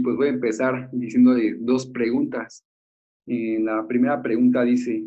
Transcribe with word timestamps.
Y 0.00 0.02
pues 0.02 0.16
voy 0.16 0.28
a 0.28 0.30
empezar 0.30 0.88
diciéndole 0.92 1.56
dos 1.60 1.86
preguntas. 1.88 2.64
En 3.26 3.66
la 3.66 3.86
primera 3.86 4.22
pregunta 4.22 4.62
dice, 4.62 5.04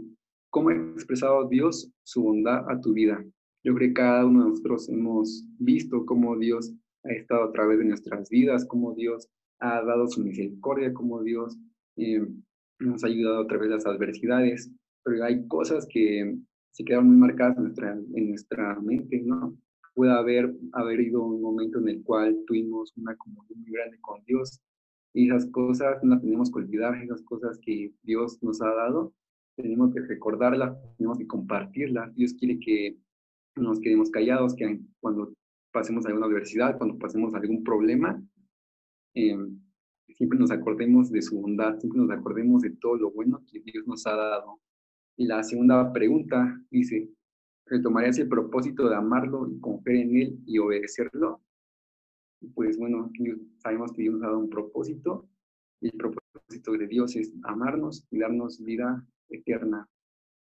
¿cómo 0.51 0.69
ha 0.69 0.75
expresado 0.75 1.49
Dios 1.49 1.91
su 2.03 2.21
bondad 2.21 2.69
a 2.69 2.79
tu 2.79 2.93
vida? 2.93 3.25
Yo 3.63 3.73
creo 3.73 3.89
que 3.89 3.93
cada 3.95 4.23
uno 4.23 4.43
de 4.43 4.49
nosotros 4.51 4.87
hemos 4.89 5.47
visto 5.57 6.05
cómo 6.05 6.37
Dios 6.37 6.75
ha 7.05 7.11
estado 7.11 7.45
a 7.45 7.51
través 7.51 7.79
de 7.79 7.85
nuestras 7.85 8.29
vidas, 8.29 8.67
cómo 8.67 8.93
Dios 8.93 9.27
ha 9.57 9.81
dado 9.81 10.07
su 10.07 10.21
misericordia, 10.21 10.93
cómo 10.93 11.23
Dios 11.23 11.57
eh, 11.97 12.23
nos 12.77 13.03
ha 13.03 13.07
ayudado 13.07 13.39
a 13.39 13.47
través 13.47 13.69
de 13.69 13.75
las 13.77 13.87
adversidades, 13.87 14.69
pero 15.03 15.23
hay 15.23 15.47
cosas 15.47 15.87
que 15.89 16.37
se 16.69 16.85
quedaron 16.85 17.07
muy 17.07 17.17
marcadas 17.17 17.57
en 17.57 17.63
nuestra, 17.63 17.93
en 17.93 18.29
nuestra 18.29 18.79
mente, 18.79 19.23
¿no? 19.25 19.57
Puede 19.95 20.11
haber, 20.11 20.53
haber 20.73 21.01
ido 21.01 21.23
un 21.23 21.41
momento 21.41 21.79
en 21.79 21.89
el 21.89 22.03
cual 22.03 22.37
tuvimos 22.45 22.93
una 22.95 23.15
comunión 23.15 23.59
muy 23.59 23.71
grande 23.71 23.97
con 23.99 24.23
Dios 24.25 24.61
y 25.13 25.27
esas 25.27 25.45
cosas 25.51 26.03
no 26.03 26.15
las 26.15 26.21
tenemos 26.21 26.51
que 26.51 26.59
olvidar, 26.59 26.95
esas 26.95 27.21
cosas 27.21 27.59
que 27.59 27.93
Dios 28.01 28.41
nos 28.41 28.61
ha 28.61 28.73
dado, 28.73 29.13
tenemos 29.55 29.93
que 29.93 30.01
recordarlas, 30.01 30.75
tenemos 30.97 31.17
que 31.19 31.27
compartirlas. 31.27 32.13
Dios 32.15 32.33
quiere 32.33 32.59
que 32.59 32.97
nos 33.55 33.79
quedemos 33.79 34.09
callados, 34.09 34.55
que 34.55 34.79
cuando 34.99 35.33
pasemos 35.71 36.05
a 36.05 36.09
alguna 36.09 36.25
adversidad, 36.25 36.77
cuando 36.77 36.97
pasemos 36.97 37.33
algún 37.35 37.63
problema, 37.63 38.21
eh, 39.13 39.37
siempre 40.09 40.39
nos 40.39 40.51
acordemos 40.51 41.11
de 41.11 41.21
su 41.21 41.39
bondad, 41.39 41.77
siempre 41.79 42.01
nos 42.01 42.11
acordemos 42.11 42.63
de 42.63 42.71
todo 42.71 42.95
lo 42.97 43.11
bueno 43.11 43.43
que 43.51 43.59
Dios 43.59 43.85
nos 43.85 44.05
ha 44.07 44.15
dado. 44.15 44.59
Y 45.15 45.25
la 45.27 45.43
segunda 45.43 45.93
pregunta 45.93 46.59
dice, 46.71 47.09
¿retomarías 47.67 48.17
el 48.17 48.27
propósito 48.27 48.89
de 48.89 48.95
amarlo 48.95 49.47
y 49.47 49.59
confiar 49.59 49.97
en 49.97 50.15
él 50.17 50.39
y 50.47 50.57
obedecerlo? 50.57 51.41
Pues 52.53 52.77
bueno, 52.77 53.11
sabemos 53.57 53.91
que 53.93 54.03
Dios 54.03 54.15
nos 54.15 54.23
ha 54.23 54.27
dado 54.27 54.39
un 54.39 54.49
propósito 54.49 55.27
y 55.81 55.87
el 55.87 55.97
propósito 55.97 56.73
de 56.73 56.87
Dios 56.87 57.15
es 57.15 57.33
amarnos 57.43 58.05
y 58.11 58.19
darnos 58.19 58.63
vida 58.63 59.05
eterna. 59.29 59.87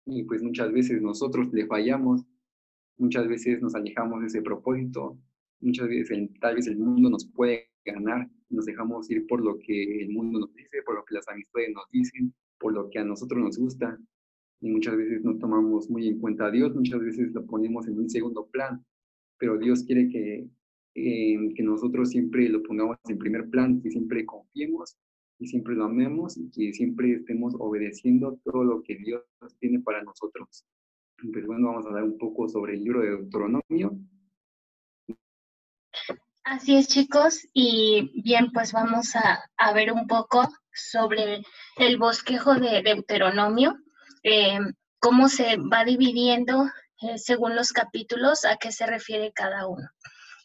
Y 0.06 0.24
pues 0.24 0.42
muchas 0.42 0.72
veces 0.72 1.00
nosotros 1.02 1.52
le 1.52 1.66
fallamos 1.66 2.24
Muchas 3.00 3.26
veces 3.28 3.62
nos 3.62 3.74
alejamos 3.74 4.20
de 4.20 4.26
ese 4.26 4.42
propósito, 4.42 5.18
muchas 5.62 5.88
veces 5.88 6.28
tal 6.38 6.56
vez 6.56 6.66
el 6.66 6.76
mundo 6.76 7.08
nos 7.08 7.24
puede 7.24 7.70
ganar, 7.82 8.28
nos 8.50 8.66
dejamos 8.66 9.10
ir 9.10 9.26
por 9.26 9.42
lo 9.42 9.58
que 9.58 10.02
el 10.02 10.10
mundo 10.10 10.40
nos 10.40 10.54
dice, 10.54 10.82
por 10.84 10.96
lo 10.96 11.04
que 11.06 11.14
las 11.14 11.26
amistades 11.26 11.70
nos 11.72 11.88
dicen, 11.90 12.34
por 12.58 12.74
lo 12.74 12.90
que 12.90 12.98
a 12.98 13.04
nosotros 13.04 13.42
nos 13.42 13.56
gusta. 13.56 13.98
Y 14.60 14.68
muchas 14.68 14.98
veces 14.98 15.24
no 15.24 15.38
tomamos 15.38 15.88
muy 15.88 16.08
en 16.08 16.20
cuenta 16.20 16.48
a 16.48 16.50
Dios, 16.50 16.74
muchas 16.74 17.00
veces 17.00 17.32
lo 17.32 17.46
ponemos 17.46 17.88
en 17.88 17.98
un 17.98 18.10
segundo 18.10 18.46
plan, 18.48 18.84
pero 19.38 19.56
Dios 19.56 19.82
quiere 19.84 20.10
que, 20.10 20.50
eh, 20.94 21.36
que 21.55 21.62
nosotros 21.62 22.10
siempre 22.10 22.48
lo 22.48 22.62
pongamos 22.62 22.96
en 23.08 23.19
primer 23.19 23.48
plan, 23.48 23.80
que 23.80 23.91
siempre 23.91 24.27
confiemos 24.27 24.96
y 25.38 25.46
siempre 25.46 25.74
lo 25.74 25.84
amemos 25.84 26.36
y 26.36 26.50
que 26.50 26.72
siempre 26.72 27.12
estemos 27.12 27.55
obedeciendo 27.58 28.38
todo 28.44 28.64
lo 28.64 28.83
que 28.83 28.96
Dios 28.96 29.22
tiene 29.58 29.80
para 29.80 30.02
nosotros. 30.02 30.64
Pues 31.33 31.46
bueno, 31.46 31.68
vamos 31.68 31.86
a 31.86 31.88
hablar 31.88 32.05
un 32.05 32.18
poco 32.18 32.48
sobre 32.48 32.74
el 32.74 32.84
libro 32.84 33.00
de 33.00 33.11
Deuteronomio. 33.11 33.98
Así 36.44 36.77
es, 36.77 36.88
chicos. 36.88 37.46
Y 37.52 38.11
bien, 38.22 38.50
pues 38.52 38.72
vamos 38.72 39.14
a, 39.14 39.72
ver 39.72 39.92
un 39.92 40.06
poco 40.06 40.48
sobre 40.72 41.42
el 41.77 41.98
bosquejo 41.98 42.55
de 42.55 42.83
Deuteronomio, 42.83 43.77
eh, 44.22 44.58
cómo 44.98 45.28
se 45.28 45.56
va 45.56 45.84
dividiendo 45.84 46.64
eh, 47.02 47.18
según 47.18 47.55
los 47.55 47.72
capítulos, 47.72 48.44
a 48.44 48.56
qué 48.56 48.72
se 48.72 48.86
refiere 48.86 49.33
cada 49.33 49.66
uno. 49.66 49.88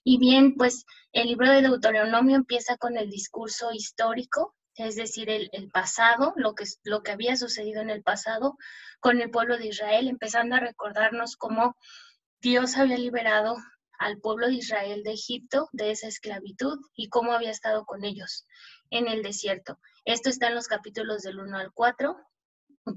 Y 0.05 0.17
bien, 0.19 0.55
pues 0.55 0.85
el 1.11 1.27
libro 1.27 1.51
de 1.51 1.61
Deuteronomio 1.61 2.37
empieza 2.37 2.77
con 2.77 2.97
el 2.97 3.09
discurso 3.09 3.73
histórico 3.73 4.55
es 4.75 4.95
decir, 4.95 5.29
el, 5.29 5.49
pasado, 5.71 6.33
lo 6.35 6.53
que, 6.53 6.65
lo 6.83 7.01
que 7.01 7.11
había 7.11 7.37
sucedido 7.37 7.81
en 7.81 7.89
el 7.89 8.03
pasado 8.03 8.57
con 8.99 9.21
el 9.21 9.31
pueblo 9.31 9.57
de 9.57 9.67
Israel, 9.67 10.07
empezando 10.07 10.55
a 10.55 10.59
recordarnos 10.59 11.37
cómo 11.37 11.77
Dios 12.41 12.75
había 12.75 12.97
liberado 12.97 13.55
al 13.97 14.19
pueblo 14.19 14.47
de 14.47 14.55
Israel 14.55 15.03
de 15.03 15.13
Egipto, 15.13 15.69
de 15.71 15.91
esa 15.91 16.07
esclavitud, 16.07 16.77
y 16.93 17.07
cómo 17.07 17.31
había 17.31 17.51
estado 17.51 17.85
con 17.85 18.03
ellos 18.03 18.45
en 18.89 19.07
el 19.07 19.23
desierto. 19.23 19.79
Esto 20.03 20.29
está 20.29 20.47
en 20.47 20.55
los 20.55 20.67
capítulos 20.67 21.21
del 21.21 21.39
1 21.39 21.57
al 21.57 21.71
4. 21.71 22.17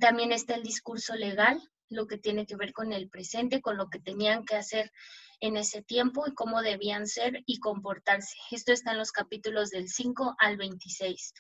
También 0.01 0.33
está 0.33 0.57
el 0.57 0.65
discurso 0.65 1.15
legal, 1.15 1.63
lo 1.91 2.07
que 2.07 2.19
tiene 2.19 2.47
que 2.47 2.57
ver 2.57 2.73
con 2.73 2.93
el 2.93 3.09
presente, 3.09 3.61
con 3.61 3.77
lo 3.77 3.89
que 3.89 3.99
tenían 3.99 4.45
que 4.45 4.57
hacer 4.57 4.93
en 5.41 5.57
ese 5.57 5.83
tiempo 5.83 6.27
y 6.27 6.35
cómo 6.35 6.63
debían 6.63 7.07
ser 7.07 7.43
y 7.47 7.59
comportarse. 7.59 8.37
Esto 8.51 8.73
está 8.73 8.93
en 8.93 8.99
los 8.99 9.13
capítulos 9.13 9.71
del 9.71 9.89
5 9.89 10.37
al 10.39 10.57
26. 10.57 11.33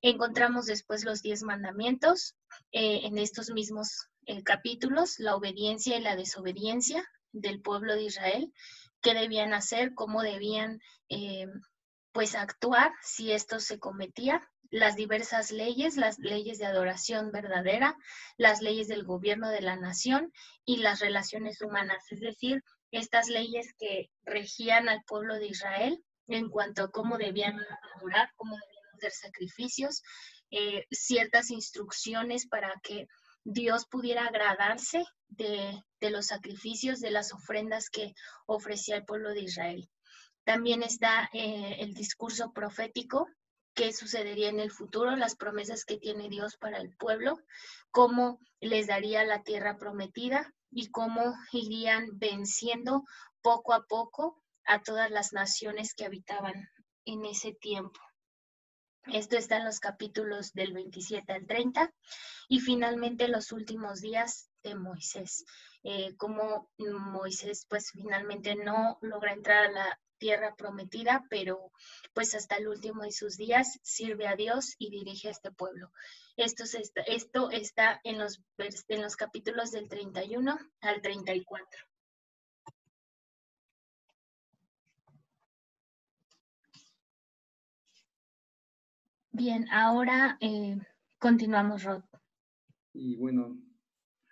Encontramos 0.00 0.66
después 0.66 1.04
los 1.04 1.22
diez 1.22 1.42
mandamientos 1.42 2.34
eh, 2.72 3.00
en 3.04 3.18
estos 3.18 3.50
mismos 3.50 4.08
eh, 4.26 4.42
capítulos, 4.42 5.18
la 5.18 5.36
obediencia 5.36 5.96
y 5.96 6.00
la 6.00 6.16
desobediencia 6.16 7.04
del 7.32 7.60
pueblo 7.60 7.94
de 7.94 8.04
Israel, 8.04 8.52
qué 9.00 9.14
debían 9.14 9.54
hacer, 9.54 9.94
cómo 9.94 10.22
debían 10.22 10.80
eh, 11.08 11.46
pues 12.12 12.34
actuar 12.34 12.92
si 13.02 13.32
esto 13.32 13.58
se 13.58 13.78
cometía, 13.78 14.48
las 14.72 14.96
diversas 14.96 15.52
leyes, 15.52 15.96
las 15.96 16.18
leyes 16.18 16.58
de 16.58 16.64
adoración 16.64 17.30
verdadera, 17.30 17.94
las 18.38 18.62
leyes 18.62 18.88
del 18.88 19.04
gobierno 19.04 19.50
de 19.50 19.60
la 19.60 19.76
nación 19.76 20.32
y 20.64 20.78
las 20.78 21.00
relaciones 21.00 21.60
humanas, 21.60 22.02
es 22.10 22.20
decir, 22.20 22.64
estas 22.90 23.28
leyes 23.28 23.74
que 23.78 24.10
regían 24.24 24.88
al 24.88 25.02
pueblo 25.04 25.34
de 25.34 25.46
Israel 25.46 26.02
en 26.26 26.48
cuanto 26.48 26.84
a 26.84 26.90
cómo 26.90 27.18
debían 27.18 27.60
adorar, 27.96 28.30
cómo 28.36 28.56
debían 28.56 29.10
sacrificios, 29.10 30.02
eh, 30.50 30.86
ciertas 30.90 31.50
instrucciones 31.50 32.46
para 32.46 32.72
que 32.82 33.08
Dios 33.44 33.86
pudiera 33.86 34.26
agradarse 34.26 35.04
de, 35.28 35.82
los 36.00 36.26
sacrificios, 36.26 37.00
de 37.00 37.10
las 37.10 37.34
ofrendas 37.34 37.90
que 37.90 38.14
ofrecía 38.46 38.96
el 38.96 39.04
pueblo 39.04 39.30
de 39.30 39.40
Israel. 39.40 39.90
También 40.44 40.82
está 40.82 41.28
eh, 41.32 41.76
el 41.80 41.92
discurso 41.92 42.52
profético, 42.52 43.28
qué 43.74 43.92
sucedería 43.92 44.48
en 44.48 44.60
el 44.60 44.70
futuro, 44.70 45.16
las 45.16 45.36
promesas 45.36 45.84
que 45.84 45.98
tiene 45.98 46.28
Dios 46.28 46.56
para 46.56 46.78
el 46.78 46.94
pueblo, 46.96 47.40
cómo 47.90 48.38
les 48.60 48.86
daría 48.86 49.24
la 49.24 49.42
tierra 49.42 49.76
prometida 49.78 50.52
y 50.70 50.90
cómo 50.90 51.34
irían 51.52 52.18
venciendo 52.18 53.04
poco 53.42 53.74
a 53.74 53.84
poco 53.86 54.42
a 54.64 54.82
todas 54.82 55.10
las 55.10 55.32
naciones 55.32 55.94
que 55.94 56.04
habitaban 56.04 56.68
en 57.04 57.24
ese 57.24 57.52
tiempo. 57.52 58.00
Esto 59.06 59.36
está 59.36 59.56
en 59.56 59.64
los 59.64 59.80
capítulos 59.80 60.52
del 60.52 60.72
27 60.72 61.32
al 61.32 61.46
30 61.46 61.92
y 62.48 62.60
finalmente 62.60 63.26
los 63.26 63.50
últimos 63.50 64.00
días 64.00 64.48
de 64.62 64.76
Moisés. 64.76 65.44
Eh, 65.82 66.14
como 66.16 66.70
Moisés 66.78 67.66
pues 67.68 67.90
finalmente 67.90 68.54
no 68.54 68.98
logra 69.00 69.32
entrar 69.32 69.64
a 69.64 69.72
la 69.72 70.00
tierra 70.22 70.54
prometida, 70.54 71.26
pero 71.28 71.72
pues 72.14 72.36
hasta 72.36 72.56
el 72.56 72.68
último 72.68 73.02
de 73.02 73.10
sus 73.10 73.36
días 73.36 73.80
sirve 73.82 74.28
a 74.28 74.36
Dios 74.36 74.76
y 74.78 74.88
dirige 74.88 75.26
a 75.26 75.32
este 75.32 75.50
pueblo. 75.50 75.90
Esto, 76.36 76.62
está 77.50 78.00
en 78.04 78.18
los, 78.20 78.40
en 78.86 79.02
los 79.02 79.16
capítulos 79.16 79.72
del 79.72 79.88
31 79.88 80.56
al 80.80 81.02
34. 81.02 81.66
Bien, 89.32 89.66
ahora 89.72 90.38
eh, 90.40 90.78
continuamos, 91.18 91.82
Rod. 91.82 92.04
Y 92.92 93.16
bueno, 93.16 93.58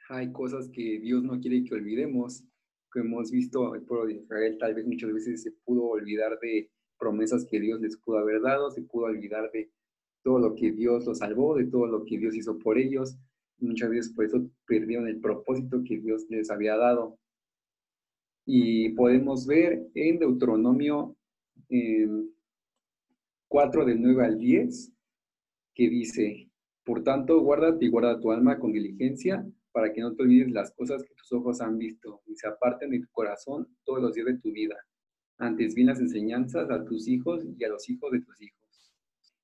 hay 0.09 0.31
cosas 0.31 0.69
que 0.69 1.01
Dios 1.01 1.25
no 1.25 1.41
quiere 1.41 1.65
que 1.65 1.75
olvidemos, 1.75 2.45
que 2.91 3.01
hemos 3.01 3.31
visto 3.31 3.75
el 3.75 3.83
pueblo 3.83 4.07
de 4.07 4.15
Israel, 4.15 4.57
tal 4.59 4.75
vez 4.75 4.87
muchas 4.87 5.13
veces 5.13 5.43
se 5.43 5.53
pudo 5.53 5.85
olvidar 5.85 6.39
de 6.41 6.71
promesas 6.99 7.47
que 7.47 7.61
Dios 7.61 7.81
les 7.81 7.97
pudo 7.97 8.19
haber 8.19 8.43
dado, 8.43 8.71
se 8.71 8.83
pudo 8.83 9.07
olvidar 9.07 9.51
de 9.53 9.71
todo 10.23 10.39
lo 10.39 10.55
que 10.55 10.73
Dios 10.73 11.07
los 11.07 11.19
salvó, 11.19 11.57
de 11.57 11.67
todo 11.67 11.87
lo 11.87 12.05
que 12.05 12.19
Dios 12.19 12.37
hizo 12.37 12.59
por 12.59 12.79
ellos. 12.79 13.17
Muchas 13.59 13.91
veces 13.91 14.13
por 14.13 14.25
eso 14.25 14.51
perdieron 14.67 15.09
el 15.09 15.21
propósito 15.21 15.83
que 15.85 15.99
Dios 15.99 16.27
les 16.29 16.51
había 16.51 16.77
dado. 16.77 17.19
Y 18.47 18.91
podemos 18.91 19.47
ver 19.47 19.87
en 19.95 20.19
Deuteronomio 20.19 21.17
4 23.49 23.85
del 23.85 24.03
9 24.03 24.25
al 24.25 24.39
10, 24.39 24.93
que 25.75 25.89
dice, 25.89 26.51
por 26.85 27.03
tanto, 27.03 27.41
guárdate 27.41 27.85
y 27.85 27.89
guarda 27.89 28.21
tu 28.21 28.33
alma 28.33 28.59
con 28.59 28.73
diligencia 28.73 29.47
para 29.73 29.93
que 29.93 30.01
no 30.01 30.15
te 30.15 30.23
olvides 30.23 30.51
las 30.51 30.73
cosas 30.73 31.03
que 31.03 31.15
tus 31.15 31.33
ojos 31.33 31.61
han 31.61 31.79
visto 31.79 32.23
y 32.27 32.37
se 32.37 32.49
aparten 32.49 32.91
de 32.91 33.01
tu 33.01 33.09
corazón 33.11 33.69
todos 33.85 34.03
los 34.03 34.15
días 34.15 34.27
de 34.27 34.39
tu 34.39 34.53
vida. 34.53 34.77
Antes 35.39 35.75
bien 35.75 35.87
las 35.89 36.01
enseñanzas 36.01 36.71
a 36.71 36.85
tus 36.85 37.09
hijos 37.09 37.45
y 37.57 37.65
a 37.65 37.69
los 37.69 37.89
hijos 37.89 38.11
de 38.13 38.21
tus 38.21 38.41
hijos. 38.41 38.95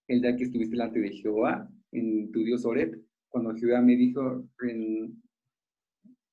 El 0.08 0.20
día 0.20 0.37
que 0.37 0.44
estuviste 0.44 0.73
delante 0.73 1.00
de 1.00 1.11
Jehová, 1.11 1.69
en 1.93 2.31
tu 2.32 2.40
Dios 2.40 2.64
Oreb, 2.64 3.00
cuando 3.28 3.55
Jehová 3.55 3.81
me 3.81 3.96
dijo, 3.96 4.44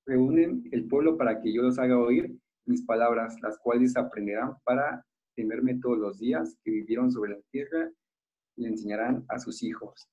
reúnen 0.05 0.63
el 0.71 0.87
pueblo 0.87 1.17
para 1.17 1.41
que 1.41 1.53
yo 1.53 1.61
los 1.61 1.79
haga 1.79 1.97
oír 1.97 2.35
mis 2.65 2.83
palabras, 2.83 3.35
las 3.41 3.57
cuales 3.59 3.95
aprenderán 3.97 4.55
para 4.63 5.05
temerme 5.35 5.79
todos 5.79 5.97
los 5.97 6.19
días 6.19 6.57
que 6.63 6.71
vivieron 6.71 7.11
sobre 7.11 7.31
la 7.31 7.41
tierra 7.51 7.91
le 8.55 8.67
enseñarán 8.67 9.25
a 9.29 9.39
sus 9.39 9.63
hijos. 9.63 10.07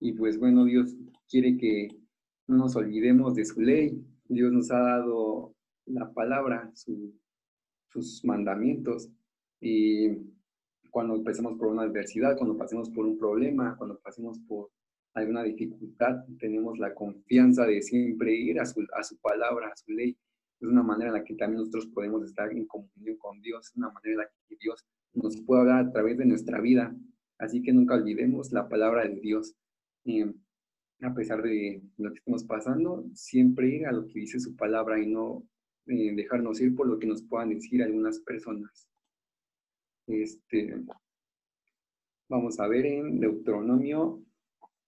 Y 0.00 0.12
pues 0.12 0.38
bueno, 0.38 0.64
Dios 0.64 0.94
quiere 1.28 1.56
que 1.56 1.88
no 2.48 2.56
nos 2.56 2.76
olvidemos 2.76 3.34
de 3.34 3.44
su 3.44 3.60
ley. 3.60 4.02
Dios 4.26 4.52
nos 4.52 4.70
ha 4.70 4.78
dado 4.78 5.54
la 5.86 6.12
palabra, 6.12 6.72
sus 6.74 8.24
mandamientos. 8.24 9.08
Y 9.60 10.08
cuando 10.90 11.22
pasemos 11.22 11.58
por 11.58 11.68
una 11.68 11.82
adversidad, 11.82 12.36
cuando 12.36 12.56
pasemos 12.56 12.90
por 12.90 13.06
un 13.06 13.18
problema, 13.18 13.76
cuando 13.76 13.98
pasemos 13.98 14.38
por 14.40 14.70
alguna 15.14 15.42
dificultad, 15.42 16.24
tenemos 16.38 16.78
la 16.78 16.94
confianza 16.94 17.66
de 17.66 17.82
siempre 17.82 18.34
ir 18.34 18.60
a 18.60 18.66
su, 18.66 18.84
a 18.96 19.02
su 19.02 19.18
palabra, 19.18 19.68
a 19.68 19.76
su 19.76 19.92
ley. 19.92 20.16
Es 20.60 20.68
una 20.68 20.82
manera 20.82 21.10
en 21.10 21.14
la 21.14 21.24
que 21.24 21.34
también 21.34 21.60
nosotros 21.60 21.86
podemos 21.88 22.24
estar 22.24 22.50
en 22.50 22.66
comunión 22.66 23.16
con 23.18 23.40
Dios, 23.40 23.66
es 23.66 23.76
una 23.76 23.90
manera 23.90 24.12
en 24.12 24.18
la 24.18 24.28
que 24.48 24.56
Dios 24.56 24.84
nos 25.12 25.40
puede 25.42 25.60
hablar 25.60 25.86
a 25.86 25.92
través 25.92 26.18
de 26.18 26.26
nuestra 26.26 26.60
vida. 26.60 26.94
Así 27.38 27.62
que 27.62 27.72
nunca 27.72 27.94
olvidemos 27.94 28.52
la 28.52 28.68
palabra 28.68 29.06
de 29.06 29.20
Dios. 29.20 29.54
A 31.00 31.14
pesar 31.14 31.42
de 31.42 31.82
lo 31.96 32.10
que 32.10 32.18
estemos 32.18 32.44
pasando, 32.44 33.04
siempre 33.14 33.68
ir 33.68 33.86
a 33.86 33.92
lo 33.92 34.06
que 34.06 34.20
dice 34.20 34.40
su 34.40 34.56
palabra 34.56 35.00
y 35.00 35.06
no 35.06 35.46
eh, 35.86 36.14
dejarnos 36.14 36.60
ir 36.60 36.74
por 36.74 36.88
lo 36.88 36.98
que 36.98 37.06
nos 37.06 37.22
puedan 37.22 37.50
decir 37.50 37.82
algunas 37.82 38.18
personas. 38.20 38.88
Este, 40.06 40.74
vamos 42.28 42.58
a 42.58 42.66
ver 42.66 42.86
en 42.86 43.20
Deuteronomio 43.20 44.22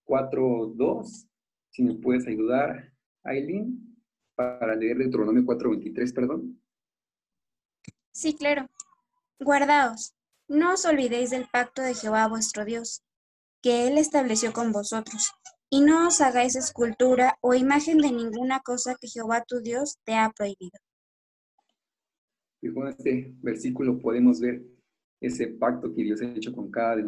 4.2, 0.07 1.29
si 1.71 1.85
me 1.85 1.95
puedes 1.95 2.27
ayudar, 2.27 2.93
Aileen, 3.23 3.97
para 4.35 4.75
leer 4.75 4.99
Deuteronomio 4.99 5.43
4.23, 5.45 6.15
perdón. 6.15 6.61
Sí, 8.13 8.35
claro. 8.35 8.69
Guardaos, 9.39 10.15
no 10.49 10.75
os 10.75 10.85
olvidéis 10.85 11.31
del 11.31 11.47
pacto 11.49 11.81
de 11.81 11.95
Jehová 11.95 12.27
vuestro 12.27 12.65
Dios, 12.65 13.05
que 13.63 13.87
él 13.87 13.99
estableció 13.99 14.53
con 14.53 14.73
vosotros, 14.73 15.33
y 15.71 15.81
no 15.83 16.09
os 16.09 16.21
hagáis 16.21 16.57
escultura 16.57 17.39
o 17.41 17.55
imagen 17.55 17.99
de 17.99 18.11
ninguna 18.11 18.61
cosa 18.61 18.97
que 19.01 19.07
Jehová 19.07 19.45
tu 19.47 19.61
Dios 19.61 19.99
te 20.05 20.15
ha 20.15 20.31
prohibido. 20.37 20.79
Y 22.61 22.75
con 22.75 22.89
este 22.89 23.33
versículo 23.41 23.99
podemos 23.99 24.41
ver 24.41 24.63
ese 25.21 25.47
pacto 25.47 25.95
que 25.95 26.03
Dios 26.03 26.21
ha 26.21 26.27
hecho 26.27 26.53
con 26.53 26.71
cada, 26.71 27.03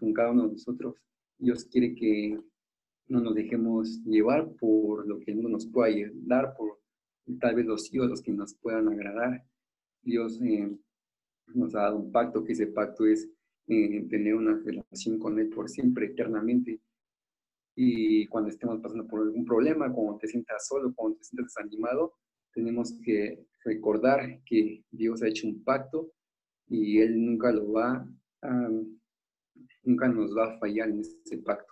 con 0.00 0.12
cada 0.14 0.30
uno 0.30 0.46
de 0.46 0.52
nosotros. 0.52 0.94
Dios 1.38 1.64
quiere 1.66 1.94
que 1.94 2.40
no 3.08 3.20
nos 3.20 3.34
dejemos 3.34 4.02
llevar 4.04 4.48
por 4.54 5.06
lo 5.06 5.20
que 5.20 5.30
el 5.30 5.36
mundo 5.36 5.50
nos 5.50 5.66
pueda 5.66 6.10
dar, 6.14 6.56
por 6.56 6.80
tal 7.38 7.54
vez 7.54 7.66
los 7.66 7.92
ídolos 7.92 8.22
que 8.22 8.32
nos 8.32 8.54
puedan 8.54 8.88
agradar. 8.88 9.44
Dios 10.02 10.40
eh, 10.42 10.74
nos 11.54 11.74
ha 11.74 11.82
dado 11.82 11.98
un 11.98 12.10
pacto, 12.10 12.42
que 12.42 12.52
ese 12.52 12.68
pacto 12.68 13.06
es 13.06 13.28
eh, 13.68 14.06
tener 14.08 14.34
una 14.34 14.58
relación 14.64 15.18
con 15.18 15.38
Él 15.38 15.48
por 15.50 15.68
siempre, 15.68 16.06
eternamente. 16.06 16.80
Y 17.78 18.26
cuando 18.28 18.48
estemos 18.48 18.80
pasando 18.80 19.06
por 19.06 19.20
algún 19.20 19.44
problema, 19.44 19.92
cuando 19.92 20.16
te 20.16 20.26
sientas 20.26 20.66
solo, 20.66 20.94
cuando 20.94 21.18
te 21.18 21.24
sientas 21.24 21.54
desanimado, 21.54 22.14
tenemos 22.54 22.98
que 23.04 23.46
recordar 23.64 24.40
que 24.46 24.82
Dios 24.90 25.22
ha 25.22 25.28
hecho 25.28 25.46
un 25.46 25.62
pacto 25.62 26.10
y 26.68 27.00
Él 27.00 27.22
nunca 27.22 27.52
lo 27.52 27.72
va 27.72 28.08
a, 28.42 28.70
nunca 29.82 30.08
nos 30.08 30.34
va 30.34 30.54
a 30.54 30.58
fallar 30.58 30.88
en 30.88 31.00
ese 31.00 31.36
pacto. 31.44 31.70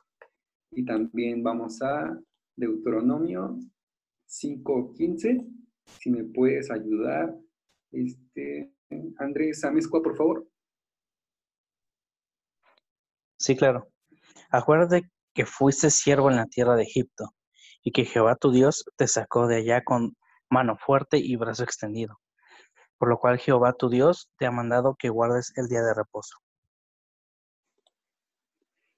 Y 0.72 0.84
también 0.84 1.42
vamos 1.42 1.80
a 1.80 2.20
Deuteronomio 2.54 3.58
5.15, 4.28 5.46
si 6.00 6.10
me 6.10 6.24
puedes 6.24 6.70
ayudar, 6.70 7.34
este, 7.92 8.70
Andrés 9.16 9.64
Amezcua, 9.64 10.02
por 10.02 10.16
favor. 10.16 10.46
Sí, 13.38 13.56
claro. 13.56 13.88
Acuérdate 14.50 15.13
que 15.34 15.46
fuiste 15.46 15.90
siervo 15.90 16.30
en 16.30 16.36
la 16.36 16.46
tierra 16.46 16.76
de 16.76 16.84
Egipto 16.84 17.34
y 17.82 17.92
que 17.92 18.04
Jehová 18.04 18.36
tu 18.36 18.52
Dios 18.52 18.84
te 18.96 19.08
sacó 19.08 19.46
de 19.46 19.56
allá 19.56 19.84
con 19.84 20.16
mano 20.48 20.76
fuerte 20.78 21.18
y 21.18 21.36
brazo 21.36 21.64
extendido 21.64 22.18
por 22.98 23.08
lo 23.08 23.18
cual 23.18 23.38
Jehová 23.38 23.74
tu 23.74 23.88
Dios 23.88 24.30
te 24.38 24.46
ha 24.46 24.50
mandado 24.50 24.96
que 24.98 25.08
guardes 25.08 25.52
el 25.56 25.68
día 25.68 25.82
de 25.82 25.94
reposo. 25.94 26.38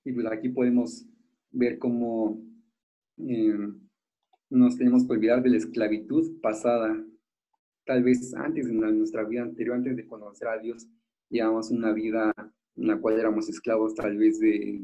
Y 0.05 0.13
pues 0.13 0.27
aquí 0.27 0.49
podemos 0.49 1.05
ver 1.51 1.79
cómo 1.79 2.41
em, 3.17 3.81
nos 4.49 4.77
tenemos 4.77 5.05
que 5.05 5.13
olvidar 5.13 5.43
de 5.43 5.51
la 5.51 5.57
esclavitud 5.57 6.41
pasada. 6.41 6.97
Tal 7.85 8.05
vez 8.05 8.33
antes 8.35 8.69
de 8.69 8.75
nuestra 8.75 9.25
vida 9.25 9.43
anterior, 9.43 9.77
antes 9.77 9.97
de 9.97 10.07
conocer 10.07 10.49
a 10.49 10.59
Dios, 10.59 10.87
llevamos 11.29 11.71
una 11.71 11.93
vida 11.93 12.33
en 12.77 12.87
la 12.87 13.01
cual 13.01 13.19
éramos 13.19 13.49
esclavos 13.49 13.95
tal 13.95 14.17
vez 14.17 14.39
de 14.39 14.83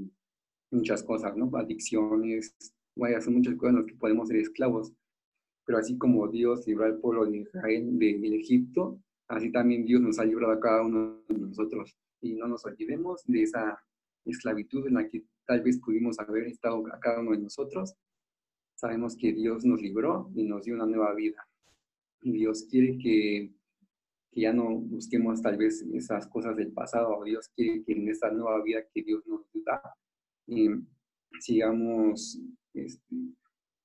muchas 0.73 1.03
cosas, 1.03 1.37
¿no? 1.37 1.51
Adicciones, 1.57 2.55
vaya, 2.97 3.21
son 3.21 3.35
muchas 3.35 3.55
cosas 3.57 3.75
en 3.75 3.83
las 3.83 3.87
que 3.87 3.99
podemos 3.99 4.29
ser 4.29 4.39
esclavos. 4.39 4.93
Pero 5.65 5.79
así 5.79 5.97
como 5.97 6.27
Dios 6.29 6.67
libró 6.67 6.87
al 6.87 6.99
pueblo 6.99 7.27
de 7.27 7.39
Israel 7.39 7.99
de, 7.99 8.37
Egipto, 8.37 9.01
así 9.29 9.53
también 9.53 9.85
Dios 9.85 10.01
nos 10.01 10.19
ha 10.19 10.25
librado 10.25 10.53
a 10.53 10.61
cada 10.61 10.83
uno 10.83 11.23
de 11.29 11.39
nosotros. 11.39 11.97
Y 12.21 12.35
no 12.35 12.49
nos 12.49 12.65
olvidemos 12.65 13.23
de 13.27 13.43
esa 13.43 13.79
esclavitud 14.25 14.87
en 14.87 14.95
la 14.95 15.09
que 15.09 15.25
tal 15.47 15.63
vez 15.63 15.79
pudimos 15.79 16.19
haber 16.19 16.45
estado 16.45 16.83
a 16.93 16.99
cada 16.99 17.21
uno 17.21 17.33
de 17.33 17.39
nosotros. 17.39 17.95
Sabemos 18.75 19.17
que 19.17 19.33
Dios 19.33 19.65
nos 19.65 19.81
libró 19.81 20.31
y 20.35 20.45
nos 20.45 20.65
dio 20.65 20.75
una 20.75 20.87
nueva 20.87 21.15
vida. 21.15 21.47
Y 22.23 22.33
Dios 22.33 22.67
quiere 22.69 22.99
que, 22.99 23.53
que 24.33 24.41
ya 24.41 24.53
no 24.53 24.75
busquemos 24.75 25.43
tal 25.43 25.57
vez 25.57 25.83
esas 25.93 26.27
cosas 26.27 26.57
del 26.57 26.73
pasado. 26.73 27.23
Dios 27.25 27.49
quiere 27.55 27.85
que 27.85 27.93
en 27.93 28.09
esta 28.09 28.31
nueva 28.31 28.63
vida 28.63 28.81
que 28.93 29.03
Dios 29.03 29.25
nos 29.27 29.43
da, 29.65 29.81
eh, 30.49 30.79
sigamos 31.41 32.41
este, 32.75 33.17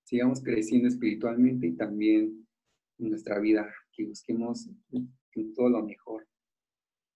sigamos 0.07 0.41
creciendo 0.41 0.87
espiritualmente 0.87 1.67
y 1.67 1.75
también 1.75 2.47
en 2.97 3.09
nuestra 3.09 3.39
vida, 3.39 3.67
que 3.91 4.05
busquemos 4.05 4.69
todo 5.55 5.69
lo 5.69 5.83
mejor. 5.83 6.25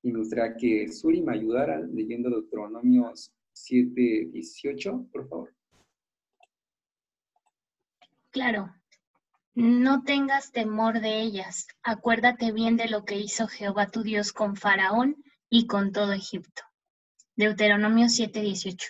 Y 0.03 0.11
me 0.11 0.19
gustaría 0.19 0.55
que 0.57 0.91
Suri 0.91 1.21
me 1.21 1.33
ayudara 1.33 1.79
leyendo 1.79 2.29
Deuteronomios 2.29 3.31
7, 3.53 4.29
18, 4.33 5.07
por 5.11 5.27
favor. 5.29 5.55
Claro. 8.31 8.73
No 9.53 10.03
tengas 10.03 10.51
temor 10.51 11.01
de 11.01 11.21
ellas. 11.21 11.67
Acuérdate 11.83 12.51
bien 12.51 12.77
de 12.77 12.89
lo 12.89 13.05
que 13.05 13.19
hizo 13.19 13.47
Jehová 13.47 13.87
tu 13.87 14.01
Dios 14.01 14.33
con 14.33 14.55
Faraón 14.55 15.23
y 15.49 15.67
con 15.67 15.91
todo 15.91 16.13
Egipto. 16.13 16.63
Deuteronomio 17.35 18.09
7, 18.09 18.41
18. 18.41 18.87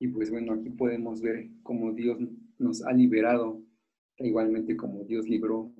Y 0.00 0.08
pues 0.08 0.30
bueno, 0.30 0.52
aquí 0.52 0.70
podemos 0.70 1.20
ver 1.20 1.48
cómo 1.62 1.92
Dios 1.92 2.18
nos 2.58 2.84
ha 2.84 2.92
liberado, 2.92 3.62
igualmente 4.18 4.76
como 4.76 5.04
Dios 5.04 5.28
libró 5.28 5.72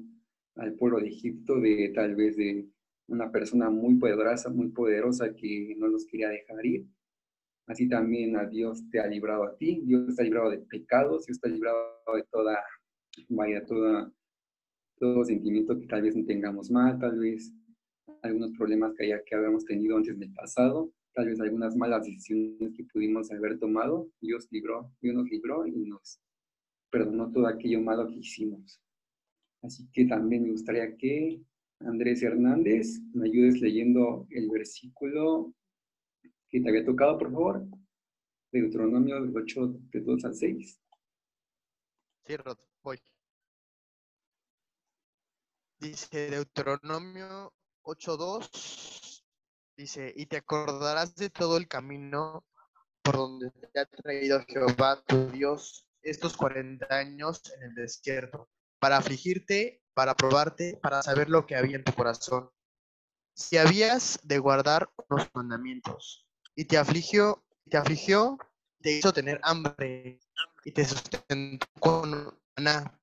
al 0.57 0.75
pueblo 0.75 0.99
de 0.99 1.09
Egipto 1.09 1.61
de 1.61 1.93
tal 1.95 2.17
vez 2.17 2.37
de 2.37 2.69
una 3.07 3.31
persona 3.31 3.71
muy 3.71 3.95
poderosa, 3.95 4.51
muy 4.51 4.69
poderosa 4.69 5.35
que 5.35 5.75
no 5.79 5.87
los 5.87 6.05
quería 6.05 6.29
dejar 6.29 6.67
ir. 6.67 6.87
Así 7.67 7.89
también 7.89 8.37
a 8.37 8.47
Dios 8.47 8.83
te 8.91 8.99
ha 8.99 9.07
librado 9.07 9.45
a 9.45 9.57
ti, 9.57 9.83
Dios 9.85 10.17
te 10.17 10.23
ha 10.23 10.25
librado 10.25 10.51
de 10.51 10.59
pecados, 10.59 11.27
Dios 11.27 11.41
te 11.41 11.49
ha 11.49 11.53
librado 11.53 11.79
de 12.15 12.25
toda, 12.31 12.59
vaya, 13.29 13.65
toda, 13.67 14.13
todo 14.99 15.25
sentimiento 15.25 15.79
que 15.79 15.87
tal 15.87 16.03
vez 16.03 16.17
no 16.17 16.25
tengamos 16.25 16.71
mal, 16.71 16.99
tal 16.99 17.19
vez 17.19 17.53
algunos 18.23 18.51
problemas 18.57 18.95
que, 18.95 19.05
haya, 19.05 19.23
que 19.25 19.37
habíamos 19.37 19.65
tenido 19.65 19.97
antes 19.97 20.15
en 20.15 20.23
el 20.25 20.33
pasado 20.33 20.93
tal 21.19 21.27
vez 21.27 21.41
algunas 21.41 21.75
malas 21.75 22.07
decisiones 22.07 22.73
que 22.77 22.85
pudimos 22.85 23.29
haber 23.33 23.59
tomado, 23.59 24.09
Dios 24.21 24.47
libró, 24.53 24.95
Dios 25.01 25.17
nos 25.17 25.29
libró 25.29 25.67
y 25.67 25.73
nos 25.73 26.21
perdonó 26.93 27.33
todo 27.33 27.49
aquello 27.49 27.81
malo 27.81 28.07
que 28.07 28.19
hicimos. 28.21 28.81
Así 29.61 29.89
que 29.93 30.05
también 30.05 30.45
me 30.45 30.53
gustaría 30.53 30.97
que 30.97 31.43
Andrés 31.81 32.23
Hernández 32.23 33.01
me 33.15 33.27
ayudes 33.27 33.61
leyendo 33.61 34.29
el 34.31 34.49
versículo 34.49 35.53
que 36.49 36.61
te 36.61 36.69
había 36.69 36.85
tocado, 36.85 37.19
por 37.19 37.33
favor, 37.33 37.67
de 38.53 38.61
Deuteronomio 38.61 39.17
8, 39.35 39.75
de 39.91 40.01
2 40.01 40.25
al 40.25 40.35
6. 40.37 40.81
Sí, 42.27 42.37
Rod, 42.37 42.59
voy. 42.81 43.01
Dice 45.81 46.31
Deuteronomio 46.31 47.53
8.2 47.83 49.18
Dice, 49.79 50.13
y 50.17 50.27
te 50.27 50.39
acordarás 50.39 51.15
de 51.15 51.31
todo 51.31 51.57
el 51.57 51.69
camino 51.69 52.45
por 53.01 53.15
donde 53.15 53.53
te 53.53 53.79
ha 53.79 53.87
traído 53.87 54.45
Jehová 54.49 55.01
tu 55.07 55.31
Dios 55.31 55.87
estos 56.03 56.37
40 56.37 56.93
años 56.93 57.41
en 57.55 57.63
el 57.63 57.75
desierto, 57.77 58.49
para 58.81 58.97
afligirte, 58.97 59.81
para 59.95 60.17
probarte, 60.17 60.77
para 60.83 61.01
saber 61.01 61.31
lo 61.31 61.47
que 61.47 61.55
había 61.55 61.77
en 61.77 61.85
tu 61.85 61.93
corazón. 61.93 62.51
Si 63.37 63.57
habías 63.57 64.19
de 64.25 64.41
guardar 64.41 64.91
los 65.09 65.29
mandamientos, 65.33 66.27
y 66.57 66.65
te 66.65 66.77
afligió, 66.77 67.45
te 67.71 67.77
afligió, 67.77 68.37
te 68.81 68.99
hizo 68.99 69.13
tener 69.13 69.39
hambre, 69.45 70.19
y 70.65 70.73
te 70.73 70.85
sustentó 70.85 71.69
con 71.79 72.37
una 72.57 73.01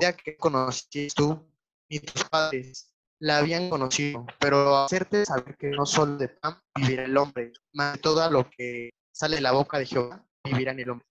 ya 0.00 0.16
que 0.16 0.36
conociste 0.36 1.08
tú 1.16 1.44
ni 1.88 1.98
tus 1.98 2.22
padres, 2.26 2.91
la 3.22 3.38
habían 3.38 3.70
conocido, 3.70 4.26
pero 4.40 4.78
hacerte 4.78 5.24
saber 5.24 5.56
que 5.56 5.68
no 5.68 5.86
solo 5.86 6.16
de 6.16 6.28
pan 6.28 6.60
vivirá 6.74 7.04
el 7.04 7.16
hombre, 7.16 7.52
más 7.72 7.92
de 7.94 8.00
todo 8.00 8.28
lo 8.28 8.50
que 8.50 8.90
sale 9.12 9.36
de 9.36 9.42
la 9.42 9.52
boca 9.52 9.78
de 9.78 9.86
Jehová 9.86 10.26
vivirá 10.42 10.72
en 10.72 10.80
el 10.80 10.90
hombre. 10.90 11.06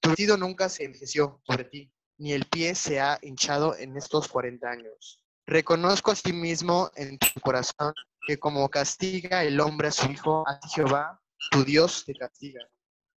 Tu 0.00 0.08
vestido 0.08 0.38
nunca 0.38 0.70
se 0.70 0.84
envejeció 0.84 1.42
sobre 1.44 1.64
ti, 1.64 1.92
ni 2.16 2.32
el 2.32 2.46
pie 2.46 2.74
se 2.74 2.98
ha 2.98 3.18
hinchado 3.20 3.76
en 3.76 3.94
estos 3.98 4.28
40 4.28 4.70
años. 4.70 5.22
Reconozco 5.46 6.12
a 6.12 6.16
sí 6.16 6.32
mismo 6.32 6.90
en 6.96 7.18
tu 7.18 7.38
corazón 7.42 7.92
que 8.26 8.38
como 8.38 8.66
castiga 8.70 9.44
el 9.44 9.60
hombre 9.60 9.88
a 9.88 9.92
su 9.92 10.10
hijo, 10.10 10.48
a 10.48 10.58
Jehová, 10.74 11.20
tu 11.50 11.62
Dios 11.62 12.04
te 12.06 12.14
castiga. 12.14 12.66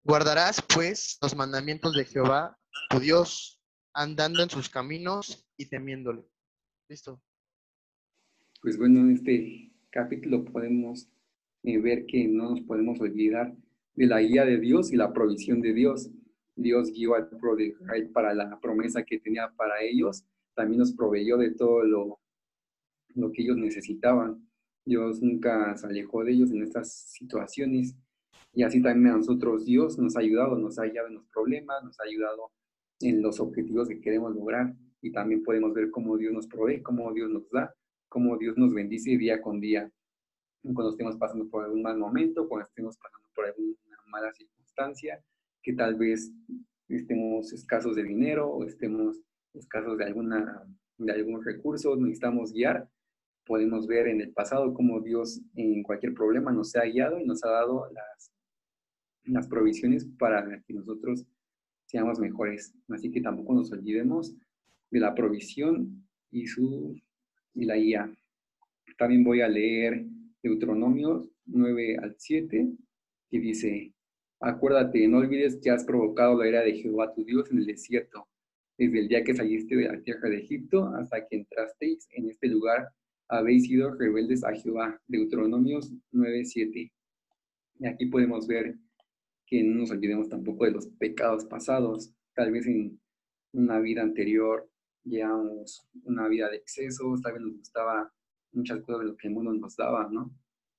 Guardarás 0.04 0.62
pues 0.62 1.18
los 1.22 1.34
mandamientos 1.34 1.96
de 1.96 2.04
Jehová, 2.04 2.58
tu 2.90 3.00
Dios, 3.00 3.62
andando 3.94 4.44
en 4.44 4.50
sus 4.50 4.68
caminos 4.68 5.48
y 5.56 5.68
temiéndole. 5.68 6.28
Listo 6.90 7.22
pues 8.63 8.77
bueno, 8.77 9.01
en 9.01 9.12
este 9.12 9.74
capítulo 9.89 10.46
podemos 10.46 11.10
eh, 11.63 11.77
ver 11.79 12.05
que 12.05 12.29
no 12.29 12.51
nos 12.51 12.62
podemos 12.62 12.98
olvidar 13.01 13.53
de 13.93 14.05
la 14.08 14.22
guía 14.22 14.46
de 14.46 14.58
Dios 14.58 14.93
y 14.93 14.96
la 14.96 15.12
provisión 15.12 15.60
de 15.60 15.74
Dios. 15.74 16.10
Dios 16.55 16.93
guió 16.93 17.15
al 17.15 17.27
pueblo 17.27 17.58
para 18.13 18.34
la 18.34 18.58
promesa 18.62 19.03
que 19.03 19.20
tenía 19.20 19.51
para 19.58 19.82
ellos. 19.82 20.24
También 20.55 20.79
nos 20.79 20.93
proveyó 20.93 21.36
de 21.36 21.51
todo 21.51 21.84
lo, 21.84 22.20
lo 23.15 23.34
que 23.34 23.41
ellos 23.41 23.58
necesitaban. 23.58 24.48
Dios 24.86 25.22
nunca 25.22 25.75
se 25.75 25.88
alejó 25.88 26.24
de 26.24 26.32
ellos 26.32 26.51
en 26.51 26.63
estas 26.63 27.12
situaciones. 27.12 27.98
Y 28.53 28.63
así 28.63 28.82
también 28.82 29.13
a 29.13 29.17
nosotros 29.17 29.65
Dios 29.65 30.00
nos 30.00 30.15
ha 30.15 30.22
ayudado, 30.22 30.58
nos 30.58 30.79
ha 30.79 30.84
ayudado 30.84 31.10
en 31.10 31.15
los 31.15 31.25
problemas, 31.34 31.84
nos 31.84 32.00
ha 32.00 32.03
ayudado 32.05 32.51
en 33.01 33.22
los 33.22 33.41
objetivos 33.41 33.89
que 33.89 34.00
queremos 34.00 34.34
lograr. 34.34 34.74
Y 35.01 35.12
también 35.12 35.43
podemos 35.43 35.74
ver 35.74 35.91
cómo 35.91 36.15
Dios 36.15 36.32
nos 36.32 36.48
provee, 36.48 36.82
cómo 36.82 37.12
Dios 37.12 37.29
nos 37.29 37.50
da 37.50 37.75
cómo 38.13 38.38
Dios 38.38 38.55
nos 38.60 38.72
bendice 38.72 39.17
día 39.17 39.41
con 39.41 39.60
día. 39.60 39.91
Cuando 40.62 40.91
estemos 40.91 41.17
pasando 41.17 41.50
por 41.50 41.63
algún 41.63 41.82
mal 41.82 41.98
momento, 41.98 42.48
cuando 42.48 42.67
estemos 42.67 42.96
pasando 42.96 43.27
por 43.34 43.46
alguna 43.46 43.98
mala 44.05 44.32
circunstancia, 44.32 45.20
que 45.63 45.74
tal 45.74 45.96
vez 45.96 46.32
estemos 46.88 47.51
escasos 47.51 47.96
de 47.96 48.03
dinero 48.03 48.48
o 48.48 48.65
estemos 48.65 49.20
escasos 49.55 49.98
de, 49.98 50.05
alguna, 50.05 50.63
de 51.00 51.12
algún 51.12 51.43
recurso, 51.43 51.96
necesitamos 51.96 52.53
guiar, 52.53 52.88
podemos 53.48 53.88
ver 53.88 54.08
en 54.08 54.22
el 54.22 54.32
pasado 54.32 54.75
cómo 54.75 55.01
Dios 55.01 55.41
en 55.55 55.82
cualquier 55.82 56.13
problema 56.13 56.51
nos 56.51 56.75
ha 56.75 56.84
guiado 56.84 57.20
y 57.20 57.25
nos 57.25 57.43
ha 57.43 57.50
dado 57.50 57.89
las, 57.91 58.32
las 59.24 59.48
provisiones 59.48 60.05
para 60.20 60.62
que 60.62 60.74
nosotros 60.74 61.25
seamos 61.88 62.20
mejores. 62.20 62.75
Así 62.89 63.10
que 63.10 63.22
tampoco 63.22 63.55
nos 63.55 63.72
olvidemos 63.72 64.36
de 64.91 65.00
la 65.00 65.15
provisión 65.15 66.08
y 66.29 66.46
su 66.46 66.96
y 67.53 67.65
la 67.65 67.77
IA. 67.77 68.13
También 68.98 69.24
voy 69.24 69.41
a 69.41 69.48
leer 69.48 70.05
Deuteronomios 70.41 71.29
9 71.45 71.98
al 72.01 72.15
7, 72.17 72.69
que 73.29 73.39
dice, 73.39 73.93
acuérdate, 74.39 75.07
no 75.07 75.19
olvides 75.19 75.60
que 75.62 75.69
has 75.69 75.83
provocado 75.86 76.38
la 76.38 76.48
ira 76.48 76.62
de 76.62 76.74
Jehová 76.74 77.13
tu 77.13 77.24
Dios 77.24 77.50
en 77.51 77.60
el 77.60 77.65
desierto, 77.65 78.27
desde 78.77 79.00
el 79.00 79.07
día 79.07 79.24
que 79.24 79.33
saliste 79.33 79.75
de 79.75 79.88
la 79.88 80.01
tierra 80.01 80.29
de 80.29 80.38
Egipto 80.38 80.88
hasta 80.95 81.27
que 81.27 81.38
entrasteis 81.38 82.07
en 82.12 82.29
este 82.29 82.48
lugar, 82.48 82.89
habéis 83.29 83.65
sido 83.65 83.93
rebeldes 83.93 84.43
a 84.43 84.53
Jehová. 84.53 85.00
Deuteronomios 85.07 85.93
9, 86.12 86.45
7. 86.45 86.91
Y 87.79 87.88
aquí 87.88 88.05
podemos 88.07 88.48
ver 88.48 88.75
que 89.45 89.63
no 89.63 89.81
nos 89.81 89.91
olvidemos 89.91 90.29
tampoco 90.29 90.65
de 90.65 90.72
los 90.72 90.88
pecados 90.88 91.45
pasados, 91.45 92.13
tal 92.36 92.51
vez 92.51 92.65
en 92.67 93.00
una 93.53 93.79
vida 93.79 94.01
anterior 94.01 94.69
llevamos 95.03 95.88
una 96.03 96.27
vida 96.27 96.50
de 96.50 96.57
excesos, 96.57 97.22
tal 97.22 97.33
vez 97.33 97.41
nos 97.41 97.57
gustaba 97.57 98.12
muchas 98.51 98.81
cosas 98.81 99.01
de 99.01 99.07
lo 99.07 99.17
que 99.17 99.27
el 99.27 99.33
mundo 99.33 99.53
nos 99.53 99.75
daba, 99.75 100.07
¿no? 100.12 100.31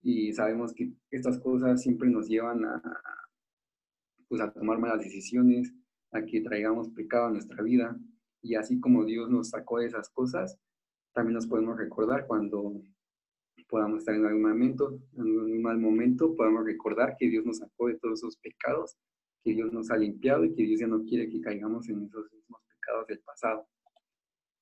Y 0.02 0.32
sabemos 0.32 0.74
que 0.74 0.92
estas 1.10 1.38
cosas 1.40 1.82
siempre 1.82 2.08
nos 2.08 2.28
llevan 2.28 2.64
a, 2.64 2.82
pues, 4.28 4.40
a 4.40 4.52
tomar 4.52 4.78
malas 4.78 5.00
decisiones, 5.00 5.72
a 6.12 6.24
que 6.24 6.40
traigamos 6.40 6.90
pecado 6.90 7.26
a 7.26 7.30
nuestra 7.30 7.62
vida. 7.62 7.98
Y 8.42 8.54
así 8.54 8.78
como 8.80 9.04
Dios 9.04 9.30
nos 9.30 9.50
sacó 9.50 9.78
de 9.78 9.86
esas 9.86 10.10
cosas, 10.10 10.58
también 11.14 11.34
nos 11.34 11.46
podemos 11.46 11.78
recordar 11.78 12.26
cuando 12.26 12.82
podamos 13.68 14.00
estar 14.00 14.14
en 14.14 14.26
algún 14.26 14.42
momento, 14.42 15.00
en 15.16 15.38
un 15.38 15.62
mal 15.62 15.78
momento, 15.78 16.34
podamos 16.36 16.64
recordar 16.64 17.16
que 17.18 17.28
Dios 17.28 17.46
nos 17.46 17.58
sacó 17.58 17.88
de 17.88 17.98
todos 17.98 18.20
esos 18.20 18.36
pecados, 18.36 18.96
que 19.42 19.52
Dios 19.52 19.72
nos 19.72 19.90
ha 19.90 19.96
limpiado 19.96 20.44
y 20.44 20.54
que 20.54 20.64
Dios 20.64 20.80
ya 20.80 20.86
no 20.86 21.02
quiere 21.04 21.28
que 21.28 21.40
caigamos 21.40 21.88
en 21.88 22.04
esos 22.04 22.30
mismos 22.32 22.60
pecados 22.68 23.06
del 23.06 23.20
pasado. 23.20 23.66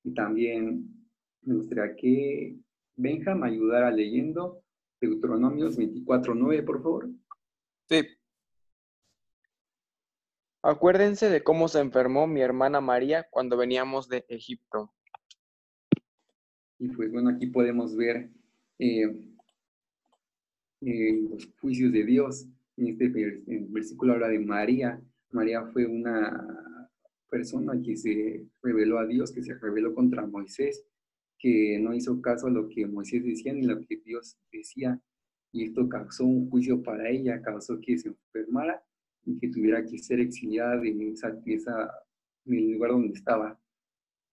Y 0.04 0.14
también 0.14 0.88
me 1.42 1.54
gustaría 1.54 1.94
que 1.96 2.56
Benja 2.96 3.34
me 3.34 3.48
ayudara 3.48 3.90
leyendo 3.90 4.62
Deuteronomios 5.00 5.78
24.9, 5.78 6.64
por 6.64 6.82
favor. 6.82 7.10
Sí. 7.88 8.02
Acuérdense 10.62 11.28
de 11.28 11.42
cómo 11.42 11.66
se 11.66 11.80
enfermó 11.80 12.26
mi 12.28 12.40
hermana 12.40 12.80
María 12.80 13.26
cuando 13.28 13.56
veníamos 13.56 14.08
de 14.08 14.24
Egipto. 14.28 14.92
Y 16.78 16.88
pues 16.88 17.10
bueno, 17.10 17.30
aquí 17.30 17.46
podemos 17.46 17.96
ver 17.96 18.30
eh, 18.78 19.28
eh, 20.82 21.28
los 21.30 21.48
juicios 21.60 21.92
de 21.92 22.04
Dios. 22.04 22.46
En 22.76 22.88
este 22.88 23.08
versículo 23.70 24.12
habla 24.12 24.28
de 24.28 24.38
María. 24.38 25.00
María 25.30 25.64
fue 25.66 25.86
una 25.86 26.71
persona 27.32 27.80
que 27.82 27.96
se 27.96 28.46
reveló 28.62 28.98
a 28.98 29.06
Dios, 29.06 29.32
que 29.32 29.42
se 29.42 29.54
reveló 29.54 29.94
contra 29.94 30.26
Moisés, 30.26 30.84
que 31.38 31.78
no 31.80 31.94
hizo 31.94 32.20
caso 32.20 32.46
a 32.46 32.50
lo 32.50 32.68
que 32.68 32.86
Moisés 32.86 33.24
decía 33.24 33.54
ni 33.54 33.62
lo 33.62 33.80
que 33.80 33.96
Dios 34.04 34.36
decía. 34.52 35.00
Y 35.50 35.64
esto 35.64 35.88
causó 35.88 36.26
un 36.26 36.50
juicio 36.50 36.82
para 36.82 37.08
ella, 37.08 37.40
causó 37.40 37.80
que 37.80 37.96
se 37.96 38.10
enfermara 38.10 38.84
y 39.24 39.38
que 39.38 39.48
tuviera 39.48 39.82
que 39.84 39.96
ser 39.98 40.20
exiliada 40.20 40.78
de 40.78 41.10
esa, 41.10 41.90
del 42.44 42.72
lugar 42.72 42.90
donde 42.90 43.14
estaba. 43.14 43.58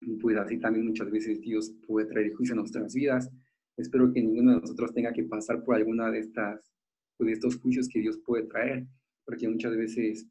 Y 0.01 0.18
pues 0.18 0.38
así 0.38 0.60
también 0.60 0.86
muchas 0.86 1.10
veces 1.10 1.39
Dios 1.39 1.74
puede 1.88 2.08
traer 2.08 2.34
juicio 2.34 2.53
a 2.53 2.58
nuestras 2.58 2.94
vidas. 2.94 3.32
Espero 3.77 4.12
que 4.12 4.22
ninguno 4.22 4.56
de 4.56 4.62
nosotros 4.62 4.94
tenga 4.94 5.13
que 5.13 5.24
pasar 5.24 5.63
por 5.63 5.75
alguna 5.75 6.12
de 6.12 6.20
estas, 6.20 6.70
de 7.18 7.32
estos 7.32 7.58
juicios 7.60 7.88
que 7.88 8.01
Dios 8.01 8.20
puede 8.25 8.44
traer, 8.44 8.86
porque 9.25 9.48
muchas 9.48 9.75
veces 9.77 10.27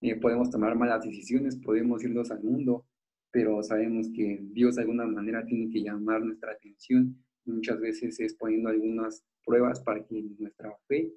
eh, 0.00 0.16
podemos 0.16 0.50
tomar 0.50 0.76
malas 0.76 1.04
decisiones, 1.04 1.56
podemos 1.56 2.02
irnos 2.04 2.30
al 2.30 2.42
mundo, 2.42 2.86
pero 3.30 3.62
sabemos 3.62 4.08
que 4.14 4.38
Dios 4.52 4.76
de 4.76 4.82
alguna 4.82 5.06
manera 5.06 5.44
tiene 5.44 5.70
que 5.70 5.82
llamar 5.82 6.22
nuestra 6.22 6.52
atención. 6.52 7.16
Muchas 7.44 7.80
veces 7.80 8.20
es 8.20 8.34
poniendo 8.34 8.68
algunas 8.68 9.24
pruebas 9.44 9.80
para 9.80 10.04
que 10.04 10.22
nuestra 10.38 10.76
fe 10.86 11.12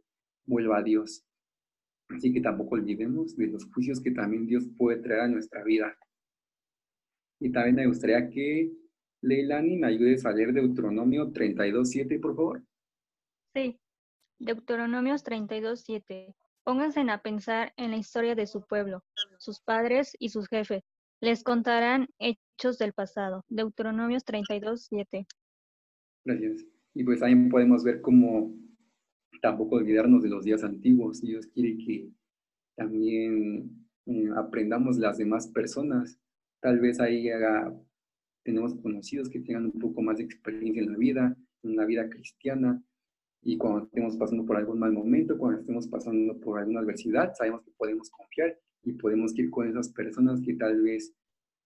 vuelva 0.45 0.79
a 0.79 0.83
Dios. 0.83 1.25
Así 2.09 2.33
que 2.33 2.41
tampoco 2.41 2.75
olvidemos 2.75 3.35
de 3.37 3.47
los 3.47 3.65
juicios 3.71 4.01
que 4.01 4.11
también 4.11 4.45
Dios 4.45 4.67
puede 4.77 5.01
traer 5.01 5.21
a 5.21 5.27
nuestra 5.27 5.63
vida. 5.63 5.97
Y 7.39 7.51
también 7.51 7.75
me 7.75 7.87
gustaría 7.87 8.29
que 8.29 8.71
Leilani 9.21 9.77
me 9.77 9.87
ayudes 9.87 10.25
a 10.25 10.31
leer 10.31 10.53
Deuteronomio 10.53 11.31
32.7, 11.31 12.19
por 12.19 12.35
favor. 12.35 12.63
Sí, 13.53 13.79
Deuteronomios 14.39 15.23
32.7. 15.23 16.33
Pónganse 16.63 17.01
a 17.01 17.21
pensar 17.21 17.73
en 17.77 17.91
la 17.91 17.97
historia 17.97 18.35
de 18.35 18.45
su 18.45 18.61
pueblo, 18.61 19.03
sus 19.39 19.61
padres 19.61 20.15
y 20.19 20.29
sus 20.29 20.47
jefes. 20.47 20.83
Les 21.19 21.43
contarán 21.43 22.07
hechos 22.19 22.77
del 22.77 22.93
pasado. 22.93 23.45
Deuteronomios 23.49 24.23
32, 24.25 24.85
7. 24.89 25.27
Gracias. 26.25 26.65
Y 26.93 27.03
pues 27.03 27.19
también 27.19 27.49
podemos 27.49 27.83
ver 27.83 28.01
cómo 28.01 28.53
tampoco 29.41 29.77
olvidarnos 29.77 30.21
de 30.23 30.29
los 30.29 30.43
días 30.43 30.63
antiguos. 30.63 31.21
Dios 31.21 31.47
quiere 31.47 31.77
que 31.77 32.09
también 32.75 33.87
eh, 34.05 34.29
aprendamos 34.35 34.97
las 34.97 35.17
demás 35.17 35.47
personas. 35.47 36.19
Tal 36.59 36.79
vez 36.79 36.99
ahí 36.99 37.29
tenemos 38.43 38.75
conocidos 38.75 39.29
que 39.29 39.39
tengan 39.39 39.65
un 39.65 39.79
poco 39.79 40.01
más 40.01 40.17
de 40.17 40.23
experiencia 40.23 40.81
en 40.81 40.91
la 40.91 40.97
vida, 40.97 41.37
en 41.63 41.75
la 41.75 41.85
vida 41.85 42.09
cristiana, 42.09 42.83
y 43.43 43.57
cuando 43.57 43.85
estemos 43.85 44.17
pasando 44.17 44.45
por 44.45 44.57
algún 44.57 44.79
mal 44.79 44.93
momento, 44.93 45.37
cuando 45.37 45.59
estemos 45.61 45.87
pasando 45.87 46.39
por 46.39 46.59
alguna 46.59 46.81
adversidad, 46.81 47.33
sabemos 47.35 47.63
que 47.63 47.71
podemos 47.71 48.09
confiar 48.11 48.57
y 48.83 48.93
podemos 48.93 49.37
ir 49.37 49.49
con 49.49 49.67
esas 49.67 49.89
personas 49.89 50.41
que 50.41 50.53
tal 50.53 50.81
vez 50.81 51.13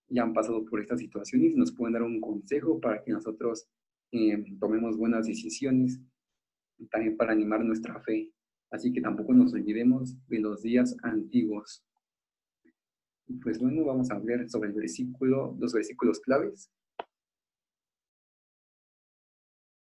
ya 0.07 0.23
han 0.23 0.33
pasado 0.33 0.63
por 0.65 0.79
estas 0.79 0.99
situaciones 0.99 1.53
y 1.53 1.57
nos 1.57 1.73
pueden 1.73 1.93
dar 1.93 2.03
un 2.03 2.21
consejo 2.21 2.79
para 2.79 3.03
que 3.03 3.11
nosotros 3.11 3.67
eh, 4.11 4.43
tomemos 4.59 4.97
buenas 4.97 5.27
decisiones 5.27 5.99
también 6.91 7.17
para 7.17 7.33
animar 7.33 7.63
nuestra 7.63 7.99
fe. 8.01 8.31
Así 8.71 8.93
que 8.93 9.01
tampoco 9.01 9.33
nos 9.33 9.53
olvidemos 9.53 10.15
de 10.27 10.39
los 10.39 10.61
días 10.61 10.95
antiguos. 11.03 11.83
Pues 13.41 13.59
bueno, 13.59 13.83
vamos 13.83 14.11
a 14.11 14.19
ver 14.19 14.49
sobre 14.49 14.69
el 14.69 14.75
versículo, 14.75 15.55
los 15.59 15.73
versículos 15.73 16.19
claves. 16.19 16.69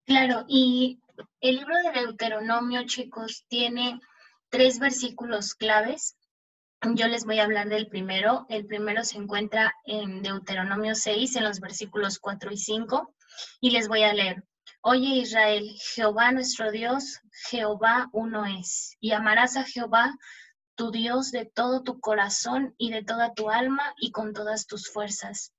Claro, 0.04 0.44
y 0.49 1.00
el 1.41 1.57
libro 1.57 1.75
de 1.77 2.00
Deuteronomio, 2.00 2.85
chicos, 2.85 3.45
tiene 3.49 4.00
tres 4.49 4.79
versículos 4.79 5.55
claves. 5.55 6.17
Yo 6.95 7.09
les 7.09 7.25
voy 7.25 7.39
a 7.39 7.45
hablar 7.45 7.69
del 7.69 7.89
primero. 7.89 8.47
El 8.49 8.67
primero 8.67 9.05
se 9.05 9.19
encuentra 9.19 9.75
en 9.85 10.23
Deuteronomio 10.23 10.95
6, 10.95 11.37
en 11.37 11.45
los 11.45 11.61
versículos 11.61 12.19
4 12.19 12.50
y 12.53 12.57
5, 12.57 13.15
y 13.61 13.71
les 13.71 13.89
voy 13.89 14.03
a 14.03 14.15
leer. 14.15 14.45
Oye 14.83 15.17
Israel, 15.17 15.71
Jehová 15.95 16.33
nuestro 16.33 16.71
Dios, 16.71 17.21
Jehová 17.50 18.09
uno 18.12 18.47
es, 18.47 18.97
y 18.99 19.12
amarás 19.12 19.59
a 19.59 19.65
Jehová 19.65 20.17
tu 20.75 20.91
Dios 20.91 21.33
de 21.33 21.45
todo 21.45 21.83
tu 21.83 22.00
corazón 22.00 22.75
y 22.79 22.91
de 22.91 23.03
toda 23.03 23.35
tu 23.35 23.50
alma 23.50 23.95
y 23.99 24.12
con 24.12 24.33
todas 24.33 24.67
tus 24.67 24.89
fuerzas. 24.91 25.53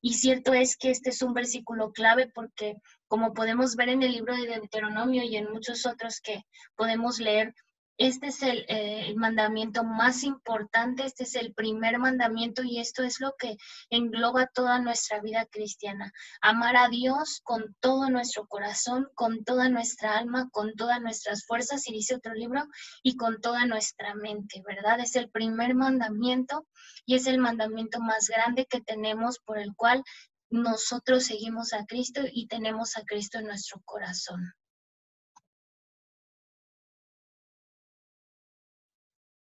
Y 0.00 0.14
cierto 0.14 0.54
es 0.54 0.76
que 0.76 0.90
este 0.90 1.10
es 1.10 1.22
un 1.22 1.34
versículo 1.34 1.90
clave 1.90 2.30
porque, 2.32 2.76
como 3.08 3.34
podemos 3.34 3.74
ver 3.74 3.88
en 3.88 4.02
el 4.02 4.12
libro 4.12 4.36
de 4.36 4.46
Deuteronomio 4.46 5.22
y 5.24 5.36
en 5.36 5.50
muchos 5.50 5.86
otros 5.86 6.20
que 6.20 6.44
podemos 6.76 7.18
leer, 7.18 7.54
este 7.98 8.28
es 8.28 8.42
el, 8.44 8.58
eh, 8.68 9.06
el, 9.08 9.16
mandamiento 9.16 9.82
más 9.82 10.22
importante, 10.22 11.04
este 11.04 11.24
es 11.24 11.34
el 11.34 11.52
primer 11.52 11.98
mandamiento 11.98 12.62
y 12.62 12.78
esto 12.78 13.02
es 13.02 13.18
lo 13.18 13.34
que 13.36 13.56
engloba 13.90 14.46
toda 14.46 14.78
nuestra 14.78 15.20
vida 15.20 15.46
cristiana. 15.46 16.12
Amar 16.40 16.76
a 16.76 16.88
Dios 16.88 17.40
con 17.42 17.74
todo 17.80 18.08
nuestro 18.08 18.46
corazón, 18.46 19.08
con 19.16 19.42
toda 19.42 19.68
nuestra 19.68 20.16
alma, 20.16 20.48
con 20.52 20.74
todas 20.76 21.00
nuestras 21.00 21.44
fuerzas, 21.44 21.88
y 21.88 21.92
dice 21.92 22.14
otro 22.14 22.34
libro, 22.34 22.68
y 23.02 23.16
con 23.16 23.40
toda 23.40 23.66
nuestra 23.66 24.14
mente, 24.14 24.62
¿verdad? 24.64 25.00
Es 25.00 25.16
el 25.16 25.28
primer 25.28 25.74
mandamiento 25.74 26.68
y 27.04 27.16
es 27.16 27.26
el 27.26 27.38
mandamiento 27.38 27.98
más 27.98 28.28
grande 28.28 28.66
que 28.66 28.80
tenemos 28.80 29.40
por 29.40 29.58
el 29.58 29.74
cual 29.74 30.04
nosotros 30.50 31.24
seguimos 31.24 31.72
a 31.72 31.84
Cristo 31.86 32.20
y 32.32 32.46
tenemos 32.48 32.96
a 32.96 33.04
Cristo 33.04 33.38
en 33.38 33.46
nuestro 33.46 33.80
corazón. 33.84 34.52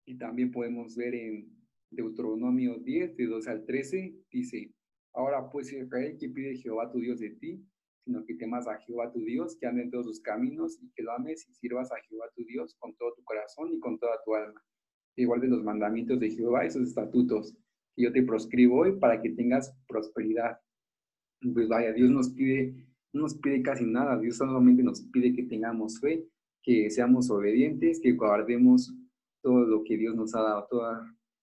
Y 0.08 0.18
también 0.18 0.52
podemos 0.52 0.96
ver 0.96 1.16
en 1.16 1.56
Deuteronomio 1.90 2.78
10, 2.80 3.18
de 3.18 3.26
12 3.26 3.50
al 3.50 3.66
13, 3.66 4.16
dice, 4.32 4.74
ahora 5.14 5.50
pues 5.50 5.72
Israel, 5.74 6.18
que 6.20 6.30
pide 6.30 6.56
Jehová 6.56 6.92
tu 6.92 7.00
Dios 7.00 7.20
de 7.20 7.32
ti, 7.32 7.66
sino 8.04 8.24
que 8.24 8.36
temas 8.36 8.68
a 8.68 8.78
Jehová 8.78 9.12
tu 9.12 9.20
Dios, 9.24 9.58
que 9.60 9.66
ande 9.66 9.84
en 9.84 9.92
todos 9.92 10.06
sus 10.06 10.22
caminos 10.22 10.78
y 10.82 10.92
que 10.92 11.02
lo 11.02 11.12
ames 11.12 11.48
y 11.50 11.54
sirvas 11.56 11.92
a 11.92 11.96
Jehová 12.08 12.26
tu 12.36 12.46
Dios 12.46 12.76
con 12.78 12.96
todo 12.98 13.14
tu 13.16 13.24
corazón 13.24 13.74
y 13.74 13.80
con 13.80 13.98
toda 13.98 14.22
tu 14.24 14.36
alma. 14.36 14.62
Igual 15.16 15.42
de 15.42 15.48
los 15.48 15.64
mandamientos 15.64 16.20
de 16.20 16.30
Jehová 16.30 16.66
y 16.66 16.72
sus 16.72 16.90
estatutos, 16.90 17.56
que 17.96 18.04
yo 18.04 18.12
te 18.12 18.22
proscribo 18.22 18.82
hoy 18.82 19.00
para 19.00 19.22
que 19.22 19.32
tengas 19.32 19.74
prosperidad. 19.88 20.60
Pues 21.42 21.68
vaya, 21.68 21.94
Dios 21.94 22.10
nos 22.10 22.30
pide, 22.30 22.74
no 23.14 23.24
nos 23.24 23.36
pide 23.36 23.62
casi 23.62 23.86
nada, 23.86 24.20
Dios 24.20 24.38
solamente 24.38 24.84
nos 24.84 25.02
pide 25.02 25.34
que 25.34 25.44
tengamos 25.44 26.00
fe, 26.00 26.28
que 26.64 26.90
seamos 26.90 27.30
obedientes, 27.30 28.00
que 28.02 28.14
guardemos 28.14 28.94
todo 29.42 29.66
lo 29.66 29.84
que 29.84 29.98
Dios 29.98 30.16
nos 30.16 30.34
ha 30.34 30.42
dado, 30.42 30.68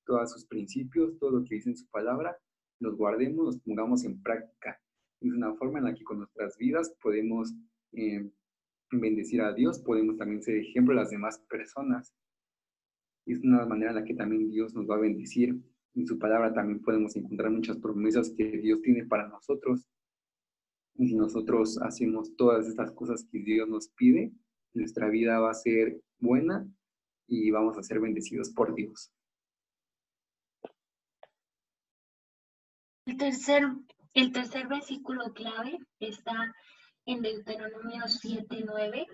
todos 0.04 0.32
sus 0.32 0.44
principios, 0.46 1.16
todo 1.18 1.30
lo 1.30 1.44
que 1.44 1.54
dice 1.54 1.70
en 1.70 1.76
su 1.76 1.88
palabra, 1.88 2.37
los 2.80 2.96
guardemos, 2.96 3.46
los 3.46 3.61
pongamos 3.61 4.04
en 4.04 4.20
práctica. 4.20 4.80
Es 5.20 5.32
una 5.32 5.54
forma 5.54 5.78
en 5.78 5.84
la 5.84 5.94
que 5.94 6.02
con 6.02 6.18
nuestras 6.18 6.56
vidas 6.58 6.92
podemos 7.00 7.54
eh, 7.92 8.28
bendecir 8.90 9.40
a 9.40 9.54
Dios, 9.54 9.78
podemos 9.78 10.16
también 10.16 10.42
ser 10.42 10.56
ejemplo 10.56 10.92
a 10.92 11.02
las 11.02 11.11
demás 11.11 11.38
personas. 11.49 12.12
Es 13.25 13.38
una 13.44 13.64
manera 13.66 13.90
en 13.92 13.96
la 13.96 14.04
que 14.04 14.14
también 14.14 14.50
Dios 14.50 14.75
nos 14.75 14.88
va 14.90 14.96
a 14.96 15.00
bendecir. 15.00 15.61
En 15.94 16.06
su 16.06 16.18
palabra 16.18 16.52
también 16.52 16.80
podemos 16.80 17.14
encontrar 17.16 17.50
muchas 17.50 17.76
promesas 17.76 18.30
que 18.37 18.44
Dios 18.44 18.80
tiene 18.82 19.04
para 19.04 19.28
nosotros. 19.28 19.87
Y 20.94 21.08
si 21.08 21.14
nosotros 21.14 21.78
hacemos 21.82 22.34
todas 22.37 22.66
estas 22.66 22.92
cosas 22.92 23.26
que 23.30 23.38
Dios 23.38 23.68
nos 23.68 23.88
pide, 23.88 24.32
nuestra 24.72 25.08
vida 25.08 25.38
va 25.38 25.50
a 25.50 25.54
ser 25.54 26.00
buena 26.18 26.66
y 27.26 27.50
vamos 27.50 27.76
a 27.76 27.82
ser 27.82 28.00
bendecidos 28.00 28.50
por 28.50 28.75
Dios. 28.75 29.12
El 33.04 33.16
tercer, 33.16 33.64
el 34.14 34.32
tercer 34.32 34.68
versículo 34.68 35.32
clave 35.34 35.78
está 35.99 36.54
en 37.04 37.20
Deuteronomio 37.20 38.04
7:9 38.04 39.06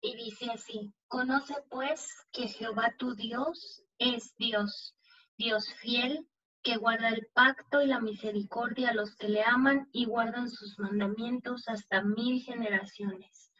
y 0.00 0.16
dice 0.16 0.46
así, 0.50 0.92
conoce 1.06 1.54
pues 1.68 2.08
que 2.32 2.48
Jehová 2.48 2.94
tu 2.98 3.14
Dios 3.14 3.84
es 3.98 4.34
Dios, 4.38 4.96
Dios 5.40 5.72
fiel, 5.80 6.28
que 6.62 6.76
guarda 6.76 7.08
el 7.08 7.26
pacto 7.32 7.80
y 7.80 7.86
la 7.86 7.98
misericordia 7.98 8.90
a 8.90 8.94
los 8.94 9.16
que 9.16 9.30
le 9.30 9.42
aman 9.42 9.88
y 9.90 10.04
guardan 10.04 10.50
sus 10.50 10.78
mandamientos 10.78 11.66
hasta 11.66 12.02
mil 12.02 12.42
generaciones. 12.42 13.50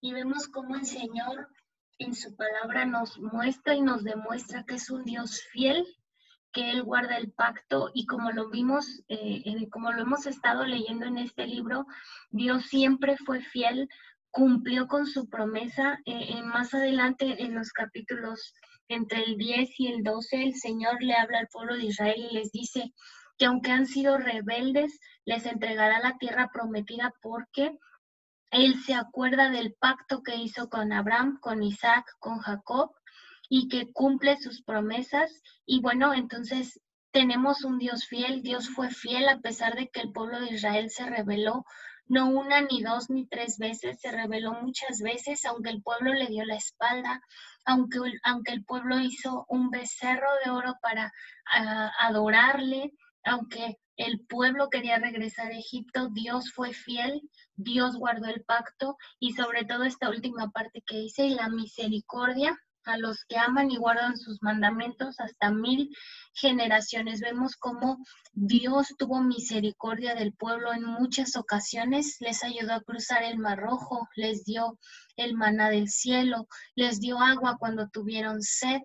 Y 0.00 0.12
vemos 0.12 0.46
cómo 0.46 0.76
el 0.76 0.86
Señor 0.86 1.48
en 1.98 2.14
su 2.14 2.36
palabra 2.36 2.84
nos 2.84 3.18
muestra 3.18 3.74
y 3.74 3.80
nos 3.80 4.04
demuestra 4.04 4.62
que 4.62 4.76
es 4.76 4.88
un 4.88 5.04
Dios 5.04 5.42
fiel, 5.50 5.84
que 6.52 6.70
Él 6.70 6.84
guarda 6.84 7.16
el 7.16 7.32
pacto 7.32 7.90
y 7.92 8.06
como 8.06 8.30
lo 8.30 8.48
vimos, 8.48 9.02
eh, 9.08 9.68
como 9.72 9.90
lo 9.90 10.02
hemos 10.02 10.26
estado 10.26 10.64
leyendo 10.64 11.06
en 11.06 11.18
este 11.18 11.48
libro, 11.48 11.86
Dios 12.30 12.66
siempre 12.66 13.16
fue 13.16 13.40
fiel, 13.40 13.88
cumplió 14.30 14.86
con 14.86 15.06
su 15.08 15.28
promesa. 15.28 15.98
Eh, 16.04 16.40
más 16.44 16.72
adelante 16.72 17.42
en 17.42 17.56
los 17.56 17.72
capítulos 17.72 18.54
entre 18.88 19.24
el 19.24 19.36
10 19.36 19.80
y 19.80 19.88
el 19.88 20.02
12, 20.02 20.42
el 20.42 20.54
Señor 20.54 21.02
le 21.02 21.14
habla 21.14 21.38
al 21.40 21.48
pueblo 21.48 21.76
de 21.76 21.86
Israel 21.86 22.28
y 22.30 22.34
les 22.34 22.52
dice 22.52 22.92
que 23.38 23.46
aunque 23.46 23.70
han 23.70 23.86
sido 23.86 24.18
rebeldes, 24.18 24.98
les 25.24 25.46
entregará 25.46 26.00
la 26.00 26.16
tierra 26.18 26.50
prometida 26.52 27.12
porque 27.20 27.72
él 28.50 28.76
se 28.84 28.94
acuerda 28.94 29.50
del 29.50 29.74
pacto 29.74 30.22
que 30.22 30.36
hizo 30.36 30.68
con 30.68 30.92
Abraham, 30.92 31.38
con 31.40 31.62
Isaac, 31.62 32.04
con 32.18 32.38
Jacob 32.38 32.92
y 33.48 33.68
que 33.68 33.92
cumple 33.92 34.36
sus 34.38 34.62
promesas. 34.62 35.42
Y 35.66 35.80
bueno, 35.80 36.14
entonces 36.14 36.80
tenemos 37.10 37.64
un 37.64 37.78
Dios 37.78 38.06
fiel. 38.06 38.42
Dios 38.42 38.68
fue 38.70 38.90
fiel 38.90 39.28
a 39.28 39.40
pesar 39.40 39.74
de 39.74 39.88
que 39.88 40.00
el 40.00 40.12
pueblo 40.12 40.40
de 40.40 40.54
Israel 40.54 40.90
se 40.90 41.06
rebeló. 41.06 41.64
No 42.08 42.28
una, 42.28 42.60
ni 42.60 42.82
dos, 42.82 43.10
ni 43.10 43.26
tres 43.26 43.58
veces, 43.58 44.00
se 44.00 44.12
rebeló 44.12 44.52
muchas 44.54 45.00
veces, 45.00 45.44
aunque 45.44 45.70
el 45.70 45.82
pueblo 45.82 46.14
le 46.14 46.26
dio 46.26 46.44
la 46.44 46.56
espalda, 46.56 47.20
aunque, 47.64 47.98
aunque 48.22 48.52
el 48.52 48.64
pueblo 48.64 49.00
hizo 49.00 49.44
un 49.48 49.70
becerro 49.70 50.28
de 50.44 50.50
oro 50.50 50.74
para 50.80 51.12
ah, 51.52 51.90
adorarle, 52.00 52.92
aunque 53.24 53.78
el 53.96 54.20
pueblo 54.26 54.68
quería 54.70 54.98
regresar 54.98 55.48
a 55.48 55.58
Egipto, 55.58 56.08
Dios 56.12 56.52
fue 56.52 56.72
fiel, 56.72 57.22
Dios 57.56 57.96
guardó 57.96 58.26
el 58.26 58.44
pacto 58.44 58.96
y 59.18 59.32
sobre 59.32 59.64
todo 59.64 59.84
esta 59.84 60.10
última 60.10 60.50
parte 60.50 60.82
que 60.86 60.98
dice, 60.98 61.30
la 61.30 61.48
misericordia 61.48 62.56
a 62.86 62.96
los 62.96 63.24
que 63.24 63.36
aman 63.36 63.70
y 63.70 63.76
guardan 63.76 64.16
sus 64.16 64.42
mandamientos 64.42 65.20
hasta 65.20 65.50
mil 65.50 65.94
generaciones. 66.32 67.20
Vemos 67.20 67.56
cómo 67.56 67.98
Dios 68.32 68.94
tuvo 68.98 69.20
misericordia 69.20 70.14
del 70.14 70.32
pueblo 70.32 70.72
en 70.72 70.84
muchas 70.84 71.36
ocasiones, 71.36 72.16
les 72.20 72.42
ayudó 72.44 72.74
a 72.74 72.80
cruzar 72.80 73.22
el 73.22 73.38
mar 73.38 73.58
rojo, 73.58 74.08
les 74.14 74.44
dio 74.44 74.78
el 75.16 75.34
maná 75.34 75.70
del 75.70 75.88
cielo, 75.88 76.48
les 76.74 77.00
dio 77.00 77.18
agua 77.18 77.56
cuando 77.58 77.88
tuvieron 77.88 78.42
sed, 78.42 78.80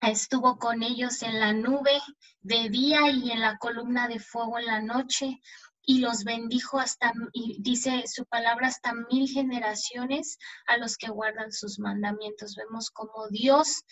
estuvo 0.00 0.58
con 0.58 0.82
ellos 0.82 1.22
en 1.22 1.38
la 1.38 1.52
nube 1.52 2.00
de 2.40 2.68
día 2.70 3.10
y 3.10 3.30
en 3.30 3.40
la 3.40 3.56
columna 3.58 4.08
de 4.08 4.18
fuego 4.18 4.58
en 4.58 4.66
la 4.66 4.80
noche 4.80 5.40
y 5.84 5.98
los 5.98 6.24
bendijo 6.24 6.78
hasta, 6.78 7.12
y 7.32 7.60
dice 7.60 8.04
su 8.06 8.24
palabra, 8.26 8.68
hasta 8.68 8.92
mil 9.10 9.28
generaciones 9.28 10.38
a 10.66 10.76
los 10.76 10.96
que 10.96 11.10
guardan 11.10 11.52
sus 11.52 11.78
mandamientos. 11.78 12.54
Vemos 12.56 12.90
como 12.90 13.28
Dios 13.28 13.82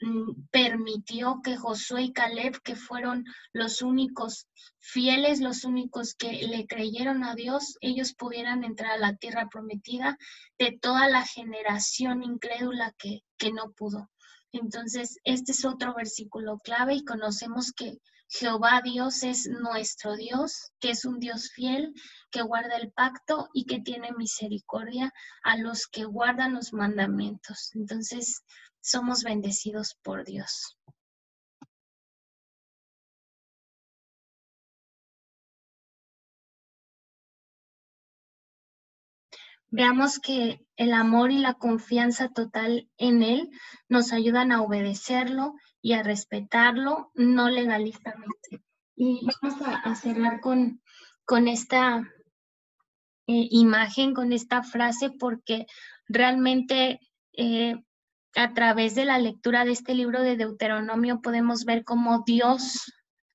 mm, 0.00 0.46
permitió 0.50 1.40
que 1.42 1.56
Josué 1.56 2.04
y 2.04 2.12
Caleb, 2.12 2.60
que 2.62 2.76
fueron 2.76 3.24
los 3.52 3.82
únicos 3.82 4.48
fieles, 4.78 5.40
los 5.40 5.64
únicos 5.64 6.14
que 6.14 6.32
le 6.46 6.66
creyeron 6.66 7.24
a 7.24 7.34
Dios, 7.34 7.76
ellos 7.80 8.14
pudieran 8.14 8.64
entrar 8.64 8.92
a 8.92 8.98
la 8.98 9.16
tierra 9.16 9.48
prometida 9.50 10.16
de 10.58 10.78
toda 10.80 11.08
la 11.08 11.26
generación 11.26 12.22
incrédula 12.22 12.94
que, 12.98 13.20
que 13.36 13.52
no 13.52 13.72
pudo. 13.72 14.10
Entonces, 14.52 15.18
este 15.24 15.52
es 15.52 15.64
otro 15.64 15.94
versículo 15.94 16.58
clave 16.58 16.94
y 16.94 17.04
conocemos 17.04 17.72
que 17.72 17.98
Jehová 18.36 18.80
Dios 18.82 19.22
es 19.22 19.46
nuestro 19.46 20.16
Dios, 20.16 20.72
que 20.80 20.90
es 20.90 21.04
un 21.04 21.20
Dios 21.20 21.50
fiel, 21.52 21.94
que 22.32 22.42
guarda 22.42 22.76
el 22.76 22.90
pacto 22.90 23.48
y 23.54 23.64
que 23.64 23.80
tiene 23.80 24.10
misericordia 24.10 25.12
a 25.44 25.56
los 25.56 25.86
que 25.86 26.04
guardan 26.04 26.54
los 26.54 26.72
mandamientos. 26.72 27.70
Entonces, 27.74 28.42
somos 28.80 29.22
bendecidos 29.22 29.96
por 30.02 30.24
Dios. 30.24 30.76
Veamos 39.76 40.20
que 40.20 40.64
el 40.76 40.92
amor 40.92 41.32
y 41.32 41.38
la 41.38 41.54
confianza 41.54 42.28
total 42.28 42.88
en 42.96 43.24
Él 43.24 43.50
nos 43.88 44.12
ayudan 44.12 44.52
a 44.52 44.62
obedecerlo 44.62 45.54
y 45.82 45.94
a 45.94 46.04
respetarlo 46.04 47.10
no 47.14 47.50
legalistamente. 47.50 48.62
Y 48.94 49.26
vamos 49.42 49.60
a, 49.66 49.92
cerrar 49.96 50.40
con, 50.40 50.80
con 51.24 51.48
esta 51.48 52.08
eh, 53.26 53.48
imagen, 53.50 54.14
con 54.14 54.32
esta 54.32 54.62
frase, 54.62 55.10
porque 55.10 55.66
realmente 56.06 57.00
eh, 57.32 57.74
a 58.36 58.54
través 58.54 58.94
de 58.94 59.06
la 59.06 59.18
lectura 59.18 59.64
de 59.64 59.72
este 59.72 59.96
libro 59.96 60.22
de 60.22 60.36
Deuteronomio 60.36 61.20
podemos 61.20 61.64
ver 61.64 61.82
cómo 61.82 62.22
Dios 62.24 62.92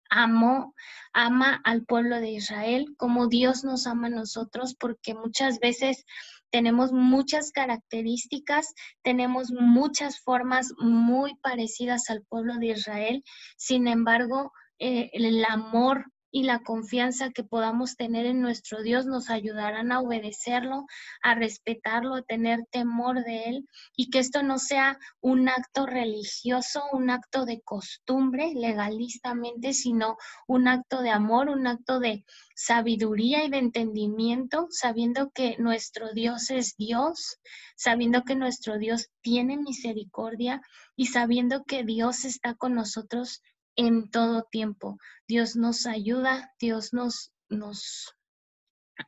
amó, 0.10 0.76
ama 1.14 1.62
al 1.64 1.86
pueblo 1.86 2.20
de 2.20 2.32
Israel, 2.32 2.94
como 2.98 3.28
Dios 3.28 3.64
nos 3.64 3.88
ama 3.88 4.08
a 4.08 4.12
nosotros, 4.12 4.76
porque 4.76 5.14
muchas 5.14 5.60
veces 5.60 6.06
tenemos 6.52 6.92
muchas 6.92 7.52
características, 7.52 8.74
tenemos 9.04 9.52
muchas 9.52 10.20
formas 10.20 10.74
muy 10.80 11.36
parecidas 11.36 12.10
al 12.10 12.24
pueblo 12.24 12.56
de 12.56 12.68
Israel, 12.68 13.24
sin 13.58 13.88
embargo, 13.88 14.52
eh, 14.80 15.10
el 15.14 15.44
amor 15.46 16.12
y 16.32 16.44
la 16.44 16.60
confianza 16.60 17.32
que 17.32 17.44
podamos 17.44 17.96
tener 17.96 18.26
en 18.26 18.42
nuestro 18.42 18.82
Dios 18.82 19.06
nos 19.06 19.30
ayudarán 19.30 19.92
a 19.92 20.00
obedecerlo, 20.00 20.86
a 21.22 21.36
respetarlo, 21.36 22.16
a 22.16 22.22
tener 22.22 22.66
temor 22.72 23.24
de 23.24 23.46
Él 23.46 23.70
y 23.96 24.10
que 24.10 24.20
esto 24.20 24.44
no 24.44 24.60
sea 24.60 25.00
un 25.22 25.50
acto 25.50 25.86
religioso, 25.86 26.84
un 26.92 27.10
acto 27.10 27.46
de 27.46 27.62
costumbre 27.62 28.54
legalistamente, 28.54 29.74
sino 29.74 30.18
un 30.48 30.68
acto 30.68 31.02
de 31.02 31.10
amor, 31.10 31.50
un 31.50 31.68
acto 31.68 32.00
de 32.00 32.24
sabiduría 32.56 33.46
y 33.46 33.50
de 33.50 33.58
entendimiento, 33.58 34.68
sabiendo 34.70 35.32
que 35.32 35.56
nuestro 35.58 36.12
Dios 36.14 36.52
es 36.52 36.76
Dios, 36.76 37.40
sabiendo 37.76 38.24
que 38.24 38.36
nuestro 38.36 38.78
Dios 38.78 39.10
tiene 39.22 39.58
misericordia 39.58 40.62
y 40.96 41.08
sabiendo 41.08 41.64
que 41.64 41.84
Dios 41.84 42.26
está 42.26 42.56
con 42.56 42.76
nosotros 42.76 43.42
en 43.80 44.10
todo 44.10 44.44
tiempo. 44.44 44.98
Dios 45.26 45.56
nos 45.56 45.86
ayuda, 45.86 46.54
Dios 46.60 46.92
nos, 46.92 47.32
nos, 47.48 48.14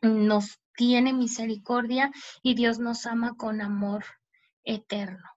nos 0.02 0.62
tiene 0.78 1.12
misericordia 1.12 2.10
y 2.42 2.56
Dios 2.56 2.80
nos 2.80 3.06
ama 3.06 3.36
con 3.36 3.60
amor 3.60 4.06
eterno. 4.64 5.28